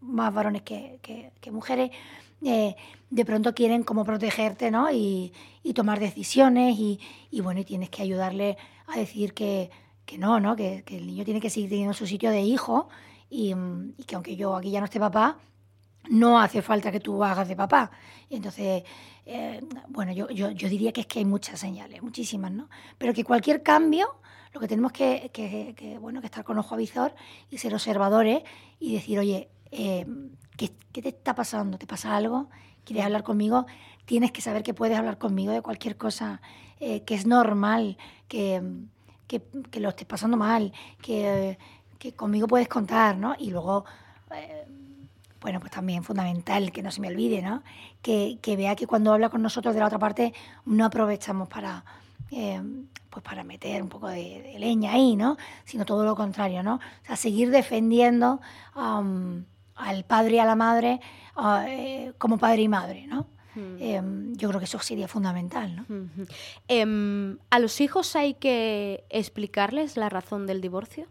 más 0.00 0.34
varones 0.34 0.62
que, 0.62 1.32
mujeres, 1.50 1.90
eh, 2.44 2.74
de 3.10 3.24
pronto 3.24 3.54
quieren 3.54 3.82
como 3.84 4.04
protegerte, 4.04 4.70
¿no? 4.70 4.90
Y, 4.90 5.32
tomar 5.74 6.00
decisiones 6.00 6.76
y, 6.76 7.40
bueno, 7.40 7.60
y 7.60 7.64
tienes 7.64 7.88
que 7.88 8.02
ayudarle 8.02 8.58
a 8.88 8.98
decir 8.98 9.32
que, 9.32 9.70
no, 10.18 10.40
¿no? 10.40 10.56
Que, 10.56 10.84
el 10.86 11.06
niño 11.06 11.24
tiene 11.24 11.40
que 11.40 11.50
seguir 11.50 11.70
teniendo 11.70 11.94
su 11.94 12.06
sitio 12.06 12.30
de 12.30 12.42
hijo 12.42 12.88
y, 13.30 13.54
que 14.06 14.14
aunque 14.16 14.36
yo 14.36 14.56
aquí 14.56 14.70
ya 14.70 14.80
no 14.80 14.86
esté 14.86 14.98
papá, 14.98 15.38
no 16.10 16.40
hace 16.40 16.62
falta 16.62 16.90
que 16.90 17.00
tú 17.00 17.22
hagas 17.22 17.48
de 17.48 17.56
papá. 17.56 17.90
Entonces, 18.30 18.82
eh, 19.26 19.60
bueno, 19.88 20.12
yo, 20.12 20.28
yo, 20.30 20.50
yo, 20.50 20.68
diría 20.68 20.92
que 20.92 21.02
es 21.02 21.06
que 21.06 21.20
hay 21.20 21.24
muchas 21.24 21.60
señales, 21.60 22.02
muchísimas, 22.02 22.50
¿no? 22.50 22.68
Pero 22.98 23.14
que 23.14 23.24
cualquier 23.24 23.62
cambio, 23.62 24.16
lo 24.52 24.60
que 24.60 24.68
tenemos 24.68 24.92
que, 24.92 25.30
que, 25.32 25.98
bueno, 26.00 26.20
que 26.20 26.26
estar 26.26 26.44
con 26.44 26.58
ojo 26.58 26.74
avizor 26.74 27.14
y 27.50 27.58
ser 27.58 27.74
observadores 27.74 28.42
y 28.80 28.94
decir, 28.94 29.18
oye, 29.18 29.48
eh, 29.70 30.06
¿qué, 30.56 30.68
te 30.68 31.08
está 31.08 31.34
pasando? 31.34 31.78
¿Te 31.78 31.86
pasa 31.86 32.16
algo? 32.16 32.48
¿Quieres 32.84 33.04
hablar 33.04 33.22
conmigo? 33.22 33.66
Tienes 34.04 34.32
que 34.32 34.40
saber 34.40 34.62
que 34.62 34.74
puedes 34.74 34.98
hablar 34.98 35.18
conmigo 35.18 35.52
de 35.52 35.62
cualquier 35.62 35.96
cosa, 35.96 36.42
eh, 36.80 37.02
que 37.02 37.14
es 37.14 37.26
normal, 37.26 37.96
que, 38.28 38.62
que, 39.28 39.80
lo 39.80 39.90
estés 39.90 40.06
pasando 40.06 40.36
mal, 40.36 40.72
que, 41.00 41.58
que, 41.98 42.12
conmigo 42.12 42.48
puedes 42.48 42.68
contar, 42.68 43.16
¿no? 43.16 43.36
Y 43.38 43.50
luego, 43.50 43.84
bueno, 45.42 45.60
pues 45.60 45.72
también 45.72 46.04
fundamental, 46.04 46.72
que 46.72 46.82
no 46.82 46.90
se 46.90 47.00
me 47.00 47.08
olvide, 47.08 47.42
¿no? 47.42 47.62
Que, 48.00 48.38
que 48.40 48.56
vea 48.56 48.76
que 48.76 48.86
cuando 48.86 49.12
habla 49.12 49.28
con 49.28 49.42
nosotros 49.42 49.74
de 49.74 49.80
la 49.80 49.86
otra 49.86 49.98
parte, 49.98 50.32
no 50.64 50.86
aprovechamos 50.86 51.48
para, 51.48 51.84
pues 53.10 53.22
para 53.22 53.44
meter 53.44 53.82
un 53.82 53.88
poco 53.88 54.08
de, 54.08 54.56
leña 54.58 54.92
ahí, 54.92 55.16
¿no? 55.16 55.36
Sino 55.64 55.84
todo 55.84 56.04
lo 56.04 56.16
contrario, 56.16 56.62
¿no? 56.62 56.76
O 56.76 57.06
sea, 57.06 57.16
seguir 57.16 57.50
defendiendo 57.50 58.40
al 58.74 60.04
padre 60.06 60.36
y 60.36 60.38
a 60.38 60.46
la 60.46 60.56
madre 60.56 61.00
eh, 61.66 62.12
como 62.18 62.38
padre 62.38 62.62
y 62.62 62.68
madre, 62.68 63.06
¿no? 63.06 63.26
Hmm. 63.54 63.76
Em, 63.80 64.34
yo 64.36 64.48
creo 64.48 64.60
que 64.60 64.64
eso 64.64 64.78
sería 64.78 65.08
fundamental, 65.08 65.76
¿no? 65.76 65.84
Em, 66.68 67.36
¿A 67.50 67.58
los 67.58 67.82
hijos 67.82 68.16
hay 68.16 68.34
que 68.34 69.04
explicarles 69.10 69.98
la 69.98 70.08
razón 70.08 70.46
del 70.46 70.62
divorcio? 70.62 71.06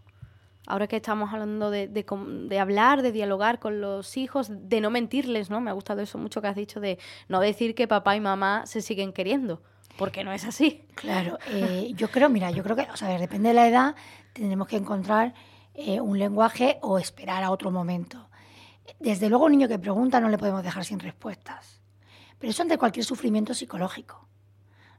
Ahora 0.72 0.88
que 0.88 0.96
estamos 0.96 1.34
hablando 1.34 1.70
de, 1.70 1.90
de, 1.90 2.60
hablar, 2.60 3.02
de 3.02 3.12
dialogar 3.12 3.60
con 3.60 3.82
los 3.82 4.16
hijos, 4.16 4.48
de 4.50 4.80
no 4.80 4.90
mentirles, 4.90 5.50
¿no? 5.50 5.60
Me 5.60 5.70
ha 5.70 5.74
gustado 5.74 6.02
eso 6.02 6.18
mucho 6.18 6.42
que 6.42 6.48
has 6.48 6.56
dicho 6.56 6.80
de 6.80 6.98
no 7.28 7.42
decir 7.42 7.76
que 7.76 7.90
papá 7.90 8.16
y 8.16 8.22
mamá 8.22 8.66
se 8.66 8.82
siguen 8.82 9.12
queriendo, 9.12 9.62
porque 9.98 10.24
no 10.24 10.32
es 10.32 10.46
así. 10.46 10.86
Claro, 10.96 11.38
eh, 11.50 11.92
yo 11.96 12.10
creo, 12.10 12.30
mira, 12.30 12.52
yo 12.52 12.64
creo 12.64 12.78
que, 12.78 12.84
o 12.84 12.96
sea, 12.96 13.10
depende 13.20 13.50
de 13.50 13.56
la 13.56 13.68
edad, 13.68 13.96
tendremos 14.32 14.66
que 14.70 14.78
encontrar 14.78 15.34
eh, 15.74 16.00
un 16.00 16.18
lenguaje 16.18 16.80
o 16.82 16.98
esperar 16.98 17.44
a 17.44 17.52
otro 17.52 17.70
momento. 17.70 18.30
Desde 18.98 19.28
luego, 19.28 19.48
un 19.48 19.52
niño 19.52 19.68
que 19.68 19.78
pregunta 19.78 20.22
no 20.22 20.30
le 20.30 20.38
podemos 20.38 20.64
dejar 20.64 20.86
sin 20.86 21.00
respuestas. 21.00 21.82
Pero 22.40 22.52
eso 22.52 22.64
ante 22.64 22.78
cualquier 22.78 23.04
sufrimiento 23.04 23.54
psicológico. 23.54 24.26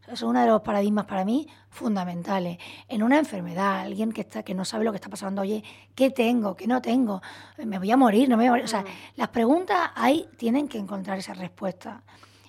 Eso 0.04 0.12
es 0.12 0.22
uno 0.22 0.40
de 0.40 0.46
los 0.46 0.62
paradigmas 0.62 1.06
para 1.06 1.24
mí 1.24 1.46
fundamentales. 1.70 2.58
En 2.88 3.02
una 3.02 3.18
enfermedad, 3.18 3.80
alguien 3.80 4.12
que, 4.12 4.22
está, 4.22 4.42
que 4.42 4.52
no 4.52 4.64
sabe 4.64 4.84
lo 4.84 4.90
que 4.90 4.96
está 4.96 5.08
pasando, 5.08 5.42
oye, 5.42 5.62
¿qué 5.94 6.10
tengo? 6.10 6.56
¿Qué 6.56 6.66
no 6.66 6.82
tengo? 6.82 7.22
¿Me 7.58 7.78
voy 7.78 7.90
a 7.90 7.96
morir? 7.96 8.28
¿No 8.28 8.36
me 8.36 8.42
voy 8.42 8.48
a 8.48 8.50
morir? 8.50 8.64
O 8.64 8.68
sea, 8.68 8.82
mm. 8.82 8.86
las 9.16 9.28
preguntas 9.28 9.90
ahí 9.94 10.28
tienen 10.36 10.66
que 10.68 10.78
encontrar 10.78 11.18
esa 11.18 11.34
respuesta. 11.34 12.02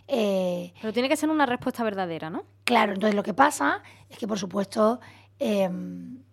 Eh, 0.07 0.73
Pero 0.81 0.93
tiene 0.93 1.07
que 1.07 1.15
ser 1.15 1.29
una 1.29 1.45
respuesta 1.45 1.83
verdadera, 1.83 2.29
¿no? 2.29 2.43
Claro, 2.63 2.93
entonces 2.93 3.15
lo 3.15 3.23
que 3.23 3.33
pasa 3.33 3.81
es 4.09 4.17
que, 4.17 4.27
por 4.27 4.39
supuesto, 4.39 4.99
em, 5.39 6.23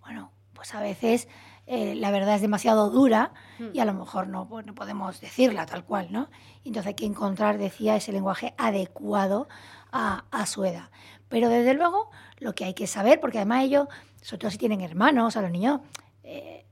bueno, 0.00 0.32
pues 0.52 0.74
a 0.74 0.80
veces 0.80 1.28
eh, 1.68 1.96
la 1.96 2.12
verdad 2.12 2.36
es 2.36 2.40
demasiado 2.40 2.90
dura 2.90 3.32
hmm. 3.58 3.70
y 3.72 3.80
a 3.80 3.84
lo 3.84 3.92
mejor 3.92 4.28
no, 4.28 4.46
pues, 4.46 4.64
no 4.66 4.74
podemos 4.74 5.20
decirla 5.20 5.66
tal 5.66 5.84
cual, 5.84 6.08
¿no? 6.10 6.28
Entonces 6.64 6.86
hay 6.86 6.94
que 6.94 7.06
encontrar, 7.06 7.58
decía, 7.58 7.96
ese 7.96 8.12
lenguaje 8.12 8.54
adecuado 8.56 9.48
a, 9.90 10.46
su 10.46 10.64
edad. 10.64 10.90
Pero 11.28 11.48
desde 11.48 11.72
luego 11.74 12.10
lo 12.38 12.54
que 12.54 12.66
hay 12.66 12.74
que 12.74 12.86
saber, 12.86 13.18
porque 13.18 13.38
además 13.38 13.64
ellos, 13.64 13.88
sobre 14.20 14.38
todo 14.38 14.50
si 14.50 14.58
tienen 14.58 14.80
hermanos, 14.80 15.36
a 15.36 15.42
los 15.42 15.50
niños... 15.50 15.80
Eh, 16.22 16.62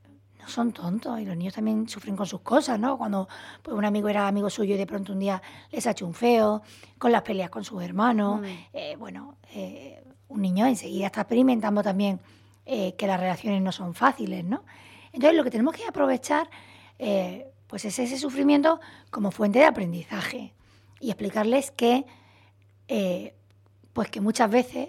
no 0.41 0.51
son 0.51 0.73
tontos 0.73 1.19
y 1.21 1.25
los 1.25 1.39
niños 1.39 1.55
también 1.55 1.89
sufren 1.89 2.17
con 2.17 2.27
sus 2.27 2.43
cosas, 2.43 2.79
¿no? 2.79 2.99
Cuando 2.99 3.27
pues, 3.63 3.75
un 3.75 3.87
amigo 3.87 4.11
era 4.11 4.29
amigo 4.29 4.51
suyo 4.51 4.75
y 4.75 4.77
de 4.77 4.87
pronto 4.87 5.15
un 5.15 5.19
día 5.19 5.41
les 5.71 5.87
ha 5.87 5.93
hecho 5.93 6.07
un 6.07 6.13
feo, 6.13 6.61
con 6.99 7.13
las 7.13 7.23
peleas 7.23 7.49
con 7.49 7.65
sus 7.65 7.83
hermanos, 7.83 8.43
hmm. 8.43 8.45
eh, 8.75 8.97
bueno, 8.99 9.39
un 10.29 10.43
niño 10.43 10.67
enseguida 10.67 11.07
está 11.07 11.23
experimentando 11.23 11.83
también 11.83 12.21
que 12.67 13.07
las 13.07 13.19
relaciones 13.19 13.63
no 13.63 13.73
son 13.73 13.95
fáciles, 13.95 14.45
¿no? 14.45 14.65
Entonces 15.15 15.37
lo 15.37 15.45
que 15.45 15.50
tenemos 15.50 15.75
que 15.75 15.87
aprovechar 15.87 16.50
eh, 16.99 17.47
pues 17.69 17.85
es 17.85 17.99
ese 18.00 18.19
sufrimiento 18.19 18.81
como 19.11 19.31
fuente 19.31 19.61
de 19.61 19.65
aprendizaje 19.65 20.53
y 21.00 21.11
explicarles 21.11 21.71
que, 21.71 22.05
eh, 22.89 23.35
pues 23.93 24.11
que 24.11 24.21
muchas 24.21 24.50
veces, 24.50 24.89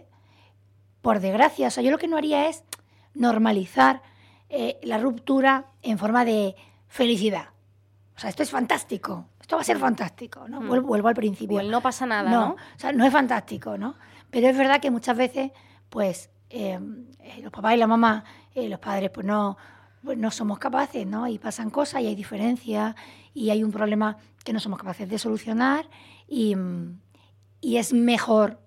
por 1.01 1.19
desgracia, 1.19 1.67
o 1.67 1.71
sea, 1.71 1.83
yo 1.83 1.91
lo 1.91 1.99
que 1.99 2.07
no 2.07 2.17
haría 2.17 2.49
es 2.49 2.63
normalizar 3.13 4.01
eh, 4.49 4.79
la 4.83 4.97
ruptura 4.97 5.67
en 5.83 5.99
forma 5.99 6.25
de 6.25 6.55
felicidad. 6.87 7.49
O 8.15 8.19
sea, 8.19 8.29
esto 8.29 8.43
es 8.43 8.49
fantástico, 8.49 9.27
esto 9.39 9.57
va 9.57 9.61
a 9.61 9.65
ser 9.65 9.77
fantástico, 9.77 10.47
¿no? 10.47 10.61
Mm. 10.61 10.85
Vuelvo, 10.85 11.07
al 11.07 11.15
principio. 11.15 11.61
no 11.63 11.81
pasa 11.81 12.05
nada, 12.07 12.31
¿no? 12.31 12.51
O 12.51 12.79
sea, 12.79 12.91
no 12.93 13.05
es 13.05 13.11
fantástico, 13.11 13.77
¿no? 13.77 13.95
Pero 14.31 14.47
es 14.47 14.57
verdad 14.57 14.79
que 14.81 14.89
muchas 14.89 15.17
veces, 15.17 15.51
pues, 15.89 16.31
los 16.49 17.51
papás 17.51 17.75
y 17.75 17.77
la 17.77 17.87
mamá, 17.87 18.23
los 18.55 18.79
padres, 18.79 19.11
pues 19.11 19.25
no, 19.25 19.57
pues 20.05 20.17
no 20.17 20.31
somos 20.31 20.59
capaces, 20.59 21.05
¿no? 21.05 21.27
Y 21.27 21.39
pasan 21.39 21.69
cosas 21.69 22.01
y 22.01 22.07
hay 22.07 22.15
diferencias 22.15 22.95
y 23.33 23.49
hay 23.49 23.63
un 23.63 23.71
problema 23.71 24.17
que 24.43 24.53
no 24.53 24.59
somos 24.59 24.79
capaces 24.79 25.09
de 25.09 25.17
solucionar 25.17 25.89
y, 26.27 26.55
es 27.61 27.93
mejor 27.93 28.59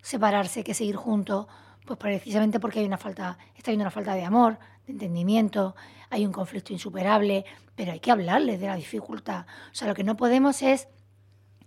separarse 0.00 0.64
que 0.64 0.74
seguir 0.74 0.96
juntos, 0.96 1.46
pues 1.86 1.98
precisamente 1.98 2.58
porque 2.58 2.80
hay 2.80 2.86
una 2.86 2.96
falta, 2.96 3.38
está 3.54 3.70
habiendo 3.70 3.84
una 3.84 3.90
falta 3.90 4.14
de 4.14 4.24
amor, 4.24 4.58
de 4.86 4.94
entendimiento, 4.94 5.76
hay 6.08 6.24
un 6.24 6.32
conflicto 6.32 6.72
insuperable, 6.72 7.44
pero 7.76 7.92
hay 7.92 8.00
que 8.00 8.10
hablarles 8.10 8.58
de 8.58 8.66
la 8.66 8.76
dificultad. 8.76 9.46
O 9.70 9.74
sea, 9.74 9.86
lo 9.86 9.94
que 9.94 10.02
no 10.02 10.16
podemos 10.16 10.62
es 10.62 10.88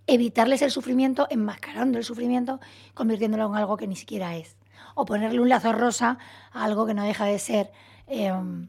evitarles 0.06 0.60
el 0.62 0.70
sufrimiento, 0.70 1.26
enmascarando 1.30 1.98
el 1.98 2.04
sufrimiento, 2.04 2.60
convirtiéndolo 2.94 3.46
en 3.46 3.54
algo 3.54 3.76
que 3.76 3.86
ni 3.86 3.96
siquiera 3.96 4.36
es. 4.36 4.56
O 4.94 5.04
ponerle 5.04 5.40
un 5.40 5.48
lazo 5.48 5.72
rosa 5.72 6.18
a 6.52 6.64
algo 6.64 6.86
que 6.86 6.94
no 6.94 7.04
deja 7.04 7.26
de 7.26 7.38
ser 7.38 7.70
em, 8.06 8.68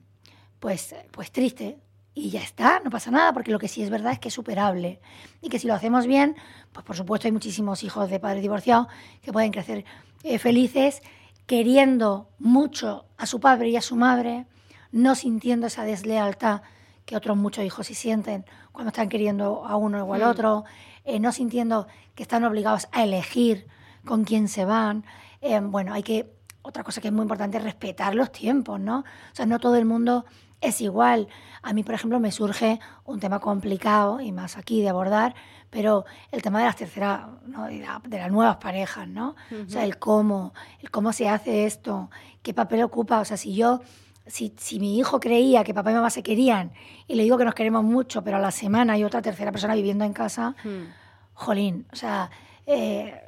pues, 0.59 0.95
pues 1.11 1.31
triste. 1.31 1.79
Y 2.13 2.31
ya 2.31 2.41
está, 2.41 2.79
no 2.83 2.89
pasa 2.89 3.11
nada, 3.11 3.31
porque 3.31 3.51
lo 3.51 3.59
que 3.59 3.67
sí 3.67 3.83
es 3.83 3.91
verdad 3.91 4.11
es 4.13 4.19
que 4.19 4.29
es 4.29 4.33
superable. 4.33 4.99
Y 5.39 5.49
que 5.49 5.59
si 5.59 5.67
lo 5.67 5.75
hacemos 5.75 6.07
bien, 6.07 6.35
pues 6.71 6.83
por 6.83 6.95
supuesto 6.95 7.27
hay 7.27 7.31
muchísimos 7.31 7.83
hijos 7.83 8.09
de 8.09 8.19
padres 8.19 8.41
divorciados 8.41 8.87
que 9.21 9.31
pueden 9.31 9.51
crecer 9.51 9.85
eh, 10.23 10.39
felices, 10.39 11.03
queriendo 11.45 12.29
mucho 12.39 13.05
a 13.17 13.27
su 13.27 13.39
padre 13.39 13.69
y 13.69 13.77
a 13.77 13.81
su 13.81 13.95
madre, 13.95 14.47
no 14.91 15.13
sintiendo 15.13 15.67
esa 15.67 15.83
deslealtad 15.83 16.61
que 17.05 17.15
otros 17.15 17.37
muchos 17.37 17.63
hijos 17.63 17.87
sí 17.87 17.93
sienten 17.93 18.45
cuando 18.71 18.89
están 18.89 19.09
queriendo 19.09 19.65
a 19.65 19.75
uno 19.75 20.03
o 20.03 20.13
al 20.13 20.21
mm. 20.21 20.27
otro, 20.27 20.65
eh, 21.05 21.19
no 21.19 21.31
sintiendo 21.31 21.87
que 22.15 22.23
están 22.23 22.43
obligados 22.43 22.87
a 22.91 23.03
elegir 23.03 23.67
con 24.05 24.23
quién 24.23 24.47
se 24.47 24.65
van. 24.65 25.05
Eh, 25.41 25.59
bueno, 25.61 25.93
hay 25.93 26.03
que, 26.03 26.33
otra 26.63 26.83
cosa 26.83 26.99
que 26.99 27.07
es 27.07 27.13
muy 27.13 27.23
importante 27.23 27.57
es 27.57 27.63
respetar 27.63 28.13
los 28.13 28.31
tiempos, 28.31 28.79
¿no? 28.79 28.99
O 28.99 29.35
sea, 29.35 29.45
no 29.45 29.59
todo 29.59 29.77
el 29.77 29.85
mundo 29.85 30.25
es 30.61 30.81
igual. 30.81 31.27
A 31.61 31.73
mí, 31.73 31.83
por 31.83 31.95
ejemplo, 31.95 32.19
me 32.19 32.31
surge 32.31 32.79
un 33.05 33.19
tema 33.19 33.39
complicado 33.39 34.21
y 34.21 34.31
más 34.31 34.57
aquí 34.57 34.81
de 34.81 34.89
abordar, 34.89 35.35
pero 35.69 36.05
el 36.31 36.41
tema 36.41 36.59
de 36.59 36.65
las 36.65 36.75
terceras, 36.75 37.27
de, 37.69 38.17
las 38.17 38.31
nuevas 38.31 38.57
parejas, 38.57 39.07
¿no? 39.07 39.35
O 39.51 39.69
sea, 39.69 39.83
el 39.83 39.99
cómo, 39.99 40.53
el 40.81 40.89
cómo 40.89 41.13
se 41.13 41.29
hace 41.29 41.65
esto, 41.65 42.09
qué 42.41 42.53
papel 42.53 42.83
ocupa. 42.83 43.19
O 43.19 43.25
sea, 43.25 43.37
si 43.37 43.55
yo, 43.55 43.81
si, 44.25 44.53
si 44.57 44.79
mi 44.79 44.97
hijo 44.97 45.19
creía 45.19 45.63
que 45.63 45.73
papá 45.73 45.91
y 45.91 45.95
mamá 45.95 46.09
se 46.09 46.23
querían 46.23 46.71
y 47.07 47.15
le 47.15 47.23
digo 47.23 47.37
que 47.37 47.45
nos 47.45 47.55
queremos 47.55 47.83
mucho, 47.83 48.23
pero 48.23 48.37
a 48.37 48.39
la 48.39 48.51
semana 48.51 48.93
hay 48.93 49.03
otra 49.03 49.21
tercera 49.21 49.51
persona 49.51 49.75
viviendo 49.75 50.05
en 50.05 50.13
casa, 50.13 50.55
hmm. 50.63 50.93
jolín, 51.33 51.85
o 51.91 51.95
sea, 51.95 52.31
eh, 52.65 53.21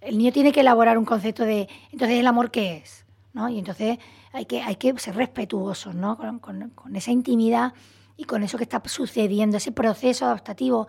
el 0.00 0.18
niño 0.18 0.32
tiene 0.32 0.52
que 0.52 0.60
elaborar 0.60 0.98
un 0.98 1.04
concepto 1.04 1.44
de, 1.44 1.68
entonces, 1.90 2.18
¿el 2.18 2.26
amor 2.26 2.50
qué 2.50 2.76
es? 2.76 3.06
¿no? 3.36 3.50
Y 3.50 3.58
entonces 3.58 3.98
hay 4.36 4.76
que, 4.76 4.98
ser 4.98 5.16
respetuosos 5.16 5.94
¿no? 5.94 6.18
con, 6.40 6.72
esa 6.94 7.10
intimidad 7.10 7.72
y 8.16 8.24
con 8.24 8.42
eso 8.42 8.58
que 8.58 8.64
está 8.64 8.82
sucediendo, 8.84 9.56
ese 9.56 9.72
proceso 9.72 10.26
adaptativo, 10.26 10.86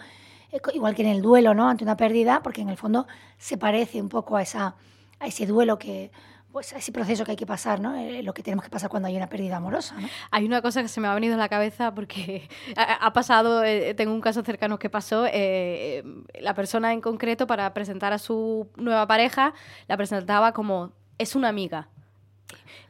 eh, 0.52 0.60
igual 0.74 0.96
que 0.96 1.04
en 1.04 1.10
el 1.10 1.22
duelo 1.22 1.54
¿no? 1.54 1.70
ante 1.70 1.84
una 1.84 1.96
pérdida, 1.96 2.42
porque 2.44 2.62
en 2.62 2.70
el 2.70 2.78
fondo 2.78 3.08
se 3.38 3.58
parece 3.58 4.02
un 4.02 4.10
poco 4.10 4.36
a, 4.38 4.42
ese 4.42 5.46
duelo 5.46 5.80
que, 5.80 6.12
pues 6.52 6.74
ese 6.74 6.92
proceso 6.92 7.24
que 7.24 7.32
hay 7.32 7.38
que 7.38 7.46
pasar, 7.46 7.80
¿no? 7.80 7.96
Eh, 7.96 8.22
lo 8.22 8.34
que 8.34 8.44
tenemos 8.44 8.64
que 8.64 8.70
pasar 8.70 8.90
cuando 8.90 9.08
hay 9.08 9.16
una 9.16 9.28
pérdida 9.28 9.58
amorosa. 9.58 9.96
Hay 10.32 10.46
una 10.46 10.62
cosa 10.62 10.82
que 10.82 10.88
se 10.88 11.00
me 11.00 11.08
ha 11.08 11.14
venido 11.14 11.36
a 11.36 11.38
la 11.38 11.50
cabeza 11.50 11.94
porque 11.94 12.50
ha, 12.76 13.14
pasado, 13.14 13.64
eh, 13.64 13.94
tengo 13.94 14.14
un 14.14 14.22
caso 14.22 14.44
cercano 14.44 14.78
que 14.78 14.90
pasó, 14.90 15.24
la 15.24 16.54
persona 16.54 16.94
en 16.94 17.02
concreto 17.02 17.48
para 17.48 17.74
presentar 17.74 18.12
a 18.12 18.18
su 18.18 18.70
nueva 18.76 19.08
pareja 19.08 19.54
la 19.88 19.96
presentaba 19.98 20.52
como 20.52 20.92
es 21.18 21.36
una 21.36 21.50
amiga 21.50 21.90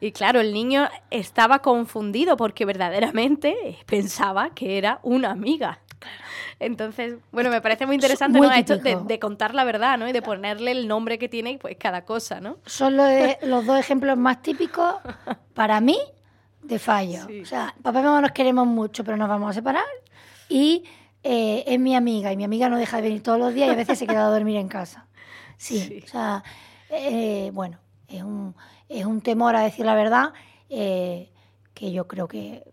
Y 0.00 0.12
claro, 0.12 0.40
el 0.40 0.52
niño 0.52 0.88
estaba 1.10 1.60
confundido 1.60 2.36
porque 2.36 2.64
verdaderamente 2.64 3.78
pensaba 3.86 4.50
que 4.50 4.78
era 4.78 5.00
una 5.02 5.30
amiga. 5.30 5.80
Entonces, 6.60 7.16
bueno, 7.30 7.50
me 7.50 7.60
parece 7.60 7.86
muy 7.86 7.94
interesante 7.94 8.40
¿no? 8.40 8.50
esto 8.52 8.78
de, 8.78 9.18
contar 9.18 9.54
la 9.54 9.64
verdad, 9.64 9.98
¿no? 9.98 10.08
Y 10.08 10.12
de 10.12 10.22
ponerle 10.22 10.72
el 10.72 10.88
nombre 10.88 11.18
que 11.18 11.28
tiene 11.28 11.58
pues 11.58 11.76
cada 11.76 12.04
cosa, 12.04 12.40
¿no? 12.40 12.58
Son 12.66 12.96
los, 12.96 13.66
dos 13.66 13.78
ejemplos 13.78 14.16
más 14.16 14.42
típicos 14.42 14.96
para 15.54 15.80
mí 15.80 15.98
de 16.62 16.78
fallo. 16.78 17.20
O 17.42 17.46
sea, 17.46 17.74
papá 17.82 18.00
y 18.00 18.02
mamá 18.02 18.20
nos 18.20 18.32
queremos 18.32 18.66
mucho, 18.66 19.04
pero 19.04 19.16
nos 19.16 19.28
vamos 19.28 19.50
a 19.50 19.52
separar. 19.52 19.84
Y 20.48 20.84
eh, 21.22 21.64
es 21.66 21.78
mi 21.78 21.94
amiga, 21.94 22.32
y 22.32 22.36
mi 22.36 22.44
amiga 22.44 22.68
no 22.68 22.76
deja 22.76 22.96
de 22.96 23.02
venir 23.04 23.22
todos 23.22 23.38
los 23.38 23.54
días 23.54 23.68
y 23.68 23.72
a 23.72 23.76
veces 23.76 23.98
se 23.98 24.06
queda 24.06 24.26
a 24.26 24.30
dormir 24.30 24.56
en 24.56 24.68
casa. 24.68 25.06
Sí, 25.56 26.02
o 26.04 26.08
sea, 26.08 26.42
eh, 26.90 27.50
bueno, 27.52 27.78
es 28.08 28.22
un, 28.22 28.54
es 28.88 29.04
un 29.04 29.20
temor 29.20 29.56
a 29.56 29.62
decir 29.62 29.84
la 29.84 29.94
verdad 29.94 30.32
eh, 30.68 31.30
que 31.74 31.92
yo 31.92 32.08
creo 32.08 32.28
que, 32.28 32.64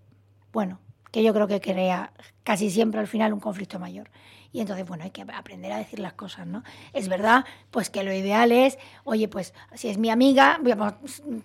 bueno, 0.51 0.79
que 1.11 1.23
yo 1.23 1.33
creo 1.33 1.47
que 1.47 1.61
crea 1.61 2.11
casi 2.43 2.69
siempre 2.69 2.99
al 2.99 3.07
final 3.07 3.33
un 3.33 3.39
conflicto 3.39 3.79
mayor. 3.79 4.09
Y 4.55 4.61
entonces, 4.61 4.87
bueno, 4.87 5.03
hay 5.03 5.11
que 5.11 5.21
aprender 5.21 5.73
a 5.73 5.77
decir 5.77 5.99
las 5.99 6.13
cosas, 6.13 6.47
¿no? 6.47 6.63
Es 6.93 7.09
verdad, 7.09 7.43
pues 7.71 7.89
que 7.89 8.05
lo 8.05 8.13
ideal 8.13 8.53
es, 8.53 8.77
oye, 9.03 9.27
pues 9.27 9.53
si 9.73 9.89
es 9.89 9.97
mi 9.97 10.09
amiga, 10.09 10.61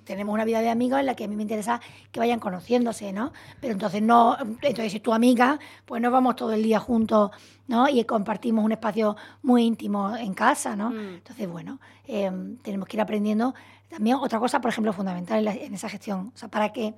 tenemos 0.05 0.33
una 0.33 0.45
vida 0.45 0.61
de 0.61 0.71
amigos 0.71 1.01
en 1.01 1.07
la 1.07 1.17
que 1.17 1.25
a 1.25 1.27
mí 1.27 1.35
me 1.35 1.43
interesa 1.43 1.81
que 2.13 2.21
vayan 2.21 2.39
conociéndose, 2.39 3.13
¿no? 3.13 3.33
Pero 3.61 3.73
entonces 3.73 4.01
no, 4.01 4.37
entonces 4.63 4.93
si 4.93 4.99
es 4.99 5.03
tu 5.03 5.13
amiga, 5.13 5.59
pues 5.87 6.01
nos 6.01 6.13
vamos 6.13 6.37
todo 6.37 6.53
el 6.53 6.63
día 6.63 6.79
juntos, 6.79 7.33
¿no? 7.67 7.89
Y 7.89 8.05
compartimos 8.05 8.65
un 8.65 8.71
espacio 8.71 9.17
muy 9.43 9.65
íntimo 9.65 10.17
en 10.17 10.33
casa, 10.33 10.77
¿no? 10.77 10.91
Mm. 10.91 11.15
Entonces, 11.15 11.51
bueno, 11.51 11.81
em, 12.07 12.59
tenemos 12.59 12.87
que 12.87 12.97
ir 12.97 13.01
aprendiendo. 13.01 13.57
También 13.89 14.19
otra 14.19 14.39
cosa, 14.39 14.61
por 14.61 14.71
ejemplo, 14.71 14.93
fundamental 14.93 15.49
en, 15.49 15.75
esa 15.75 15.89
gestión, 15.89 16.31
o 16.33 16.39
sea, 16.39 16.49
para 16.49 16.73
que, 16.73 16.95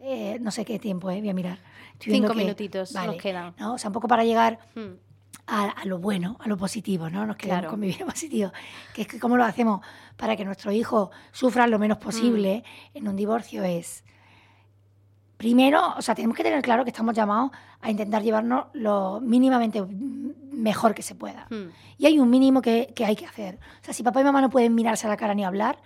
eh, 0.00 0.36
no 0.38 0.50
sé 0.50 0.66
qué 0.66 0.78
tiempo, 0.78 1.10
eh, 1.10 1.20
voy 1.20 1.30
a 1.30 1.34
mirar 1.34 1.58
Cinco 1.98 2.34
minutitos 2.34 2.92
nos 2.92 3.16
quedan. 3.16 3.54
¿no? 3.58 3.74
O 3.74 3.78
sea, 3.78 3.88
un 3.88 3.94
poco 3.94 4.06
para 4.06 4.22
llegar 4.22 4.58
hmm. 4.74 5.05
A, 5.46 5.84
lo 5.84 5.98
bueno, 5.98 6.36
a 6.40 6.48
lo 6.48 6.56
positivo, 6.56 7.08
¿no? 7.08 7.24
Nos 7.26 7.36
quedamos 7.36 7.70
con 7.70 7.80
vivir 7.80 8.04
positivo. 8.06 8.52
Que 8.94 9.02
es 9.02 9.08
que 9.08 9.18
cómo 9.18 9.36
lo 9.36 9.44
hacemos 9.44 9.80
para 10.16 10.36
que 10.36 10.44
nuestro 10.44 10.72
hijo 10.72 11.10
sufra 11.32 11.66
lo 11.66 11.78
menos 11.78 11.98
posible 11.98 12.64
hmm. 12.94 12.98
en 12.98 13.08
un 13.08 13.16
divorcio 13.16 13.62
es... 13.62 14.04
Primero, 15.36 15.94
o 15.98 16.00
sea, 16.00 16.14
tenemos 16.14 16.34
que 16.34 16.42
tener 16.42 16.62
claro 16.62 16.82
que 16.82 16.88
estamos 16.88 17.14
llamados 17.14 17.50
a 17.82 17.90
intentar 17.90 18.22
llevarnos 18.22 18.68
lo 18.72 19.20
mínimamente 19.20 19.84
mejor 20.50 20.94
que 20.94 21.02
se 21.02 21.14
pueda. 21.14 21.46
Hmm. 21.50 21.68
Y 21.98 22.06
hay 22.06 22.18
un 22.18 22.30
mínimo 22.30 22.62
que, 22.62 22.92
que 22.96 23.04
hay 23.04 23.16
que 23.16 23.26
hacer. 23.26 23.58
O 23.82 23.84
sea, 23.84 23.92
si 23.92 24.02
papá 24.02 24.22
y 24.22 24.24
mamá 24.24 24.40
no 24.40 24.48
pueden 24.48 24.74
mirarse 24.74 25.06
a 25.06 25.10
la 25.10 25.18
cara 25.18 25.34
ni 25.34 25.44
hablar, 25.44 25.78